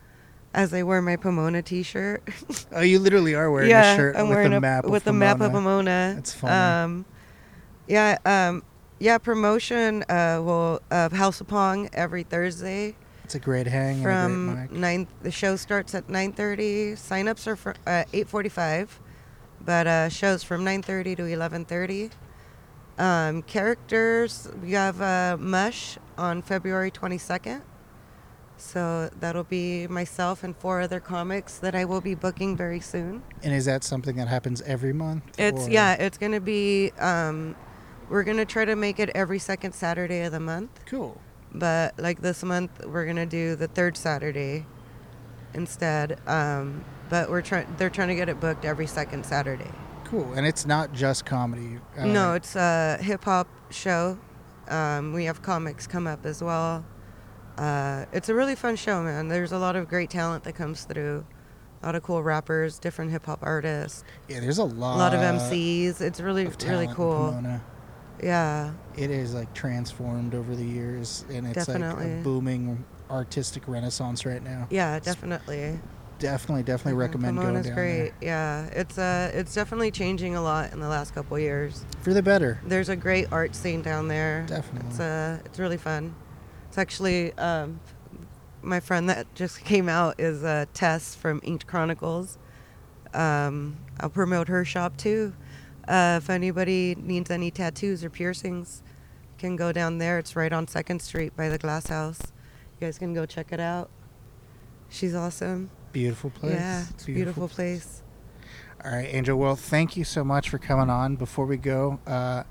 [0.55, 2.27] as I wear my Pomona T-shirt.
[2.71, 5.05] oh, you literally are wearing yeah, a shirt I'm with wearing a map of with
[5.05, 6.13] a map of Pomona.
[6.15, 6.53] That's funny.
[6.53, 7.05] Um,
[7.87, 8.63] yeah, um,
[8.97, 9.19] yeah.
[9.19, 10.01] Promotion.
[10.03, 12.95] Uh, well, uh, House of Pong every Thursday
[13.29, 14.71] It's a great hang great from mic.
[14.71, 15.07] nine.
[15.21, 16.95] The show starts at nine thirty.
[16.95, 18.99] Sign-ups are for uh, eight forty-five,
[19.63, 22.09] but uh, shows from nine thirty to eleven thirty.
[22.97, 24.49] Um, characters.
[24.63, 27.61] We have uh, Mush on February twenty-second.
[28.57, 33.21] So that'll be myself and four other comics that I will be booking very soon.
[33.43, 35.21] And is that something that happens every month?
[35.37, 36.89] It's or- yeah, it's gonna be.
[36.97, 37.55] Um,
[38.09, 41.21] we're gonna try to make it every second Saturday of the month, Cool.
[41.53, 44.65] But like this month, we're gonna do the third Saturday
[45.53, 46.19] instead.
[46.27, 47.67] Um, but we're trying.
[47.77, 49.71] They're trying to get it booked every second Saturday.
[50.05, 50.33] Cool.
[50.33, 51.79] And it's not just comedy.
[51.97, 54.17] Uh, no, it's a hip hop show.
[54.67, 56.85] Um, we have comics come up as well.
[57.57, 59.27] Uh, it's a really fun show, man.
[59.27, 61.25] There's a lot of great talent that comes through.
[61.81, 64.95] A lot of cool rappers, different hip hop artists, Yeah, there's a lot.
[64.95, 66.01] a lot of MCs.
[66.01, 67.31] It's really, really cool.
[68.23, 74.25] Yeah, It is like transformed over the years, and it's like a booming artistic renaissance
[74.25, 74.67] right now.
[74.69, 75.79] yeah, definitely.
[76.19, 77.05] Definitely, definitely Mhm.
[77.07, 78.13] recommend Pomona's going down great.
[78.21, 81.85] Yeah, it's uh, it's definitely changing a lot in the last couple years.
[82.01, 82.59] for the better.
[82.65, 84.43] There's a great art scene down there.
[84.47, 84.89] Definitely.
[84.89, 86.13] It's uh, it's really fun.
[86.67, 87.79] It's actually um,
[88.61, 92.37] my friend that just came out is uh, Tess from Inked Chronicles.
[93.13, 95.33] Um, I'll promote her shop too.
[95.89, 98.83] Uh, if anybody needs any tattoos or piercings,
[99.39, 100.19] can go down there.
[100.19, 102.19] It's right on Second Street by the Glass House.
[102.79, 103.89] You guys can go check it out.
[104.87, 105.71] She's awesome.
[105.91, 106.53] Beautiful place.
[106.53, 108.03] Yeah, it's a beautiful place.
[108.85, 109.35] All right, Angel.
[109.35, 111.15] Well, thank you so much for coming on.
[111.15, 112.43] Before we go, uh,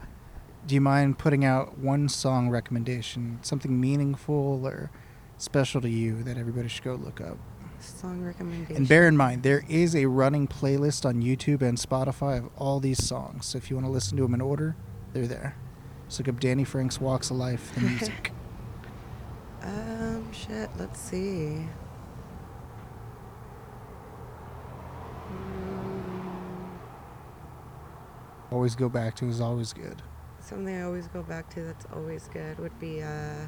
[0.66, 4.91] do you mind putting out one song recommendation, something meaningful or
[5.36, 7.39] special to you that everybody should go look up?
[7.81, 8.76] Song recommendation.
[8.76, 12.81] And bear in mind, there is a running playlist on YouTube and Spotify of all
[12.81, 13.47] these songs.
[13.47, 14.76] So if you want to listen to them in order,
[15.12, 15.57] they're there.
[16.09, 18.33] Just look up Danny Frank's Walks of Life, the music.
[19.62, 20.70] Um, shit.
[20.79, 21.64] Let's see.
[25.31, 26.68] Mm,
[28.51, 30.03] always go back to is always good.
[30.41, 33.47] Something I always go back to that's always good would be uh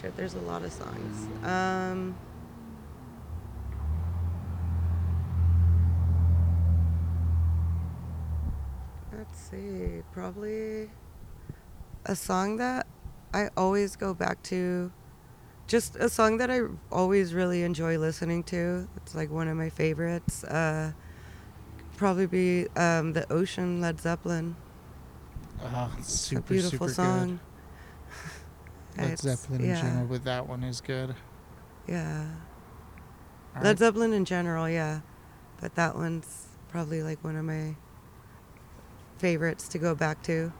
[0.00, 1.26] shit, there's a lot of songs.
[1.44, 2.16] Um
[9.16, 10.90] Let's see, probably
[12.06, 12.88] a song that
[13.32, 14.90] I always go back to
[15.68, 18.88] just a song that I always really enjoy listening to.
[18.96, 20.42] It's like one of my favorites.
[20.42, 20.92] Uh
[21.96, 24.54] probably be um, The Ocean Led Zeppelin.
[25.60, 27.40] It's It's super, a beautiful super song.
[28.96, 29.02] good.
[29.02, 31.14] Led It's- Zeppelin yeah, in general, but that one is good.
[31.88, 32.26] Yeah.
[33.56, 33.78] All Led right.
[33.78, 35.00] Zeppelin in general, yeah.
[35.60, 37.74] But that one's probably like one of my
[39.18, 40.52] favorites to go back to.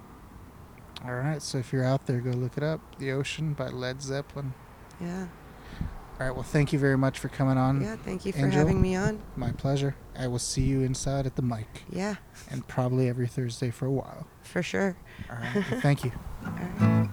[1.05, 2.81] All right, so if you're out there, go look it up.
[2.99, 4.53] The Ocean by Led Zeppelin.
[5.01, 5.27] Yeah.
[6.21, 7.81] All right, well, thank you very much for coming on.
[7.81, 8.59] Yeah, thank you for Angel?
[8.59, 9.21] having me on.
[9.37, 9.95] My pleasure.
[10.19, 12.17] I will see you inside at the mic, Yeah,
[12.51, 14.27] and probably every Thursday for a while.
[14.43, 14.97] for sure.
[15.31, 16.11] All right, well, thank you.
[16.45, 17.09] All right.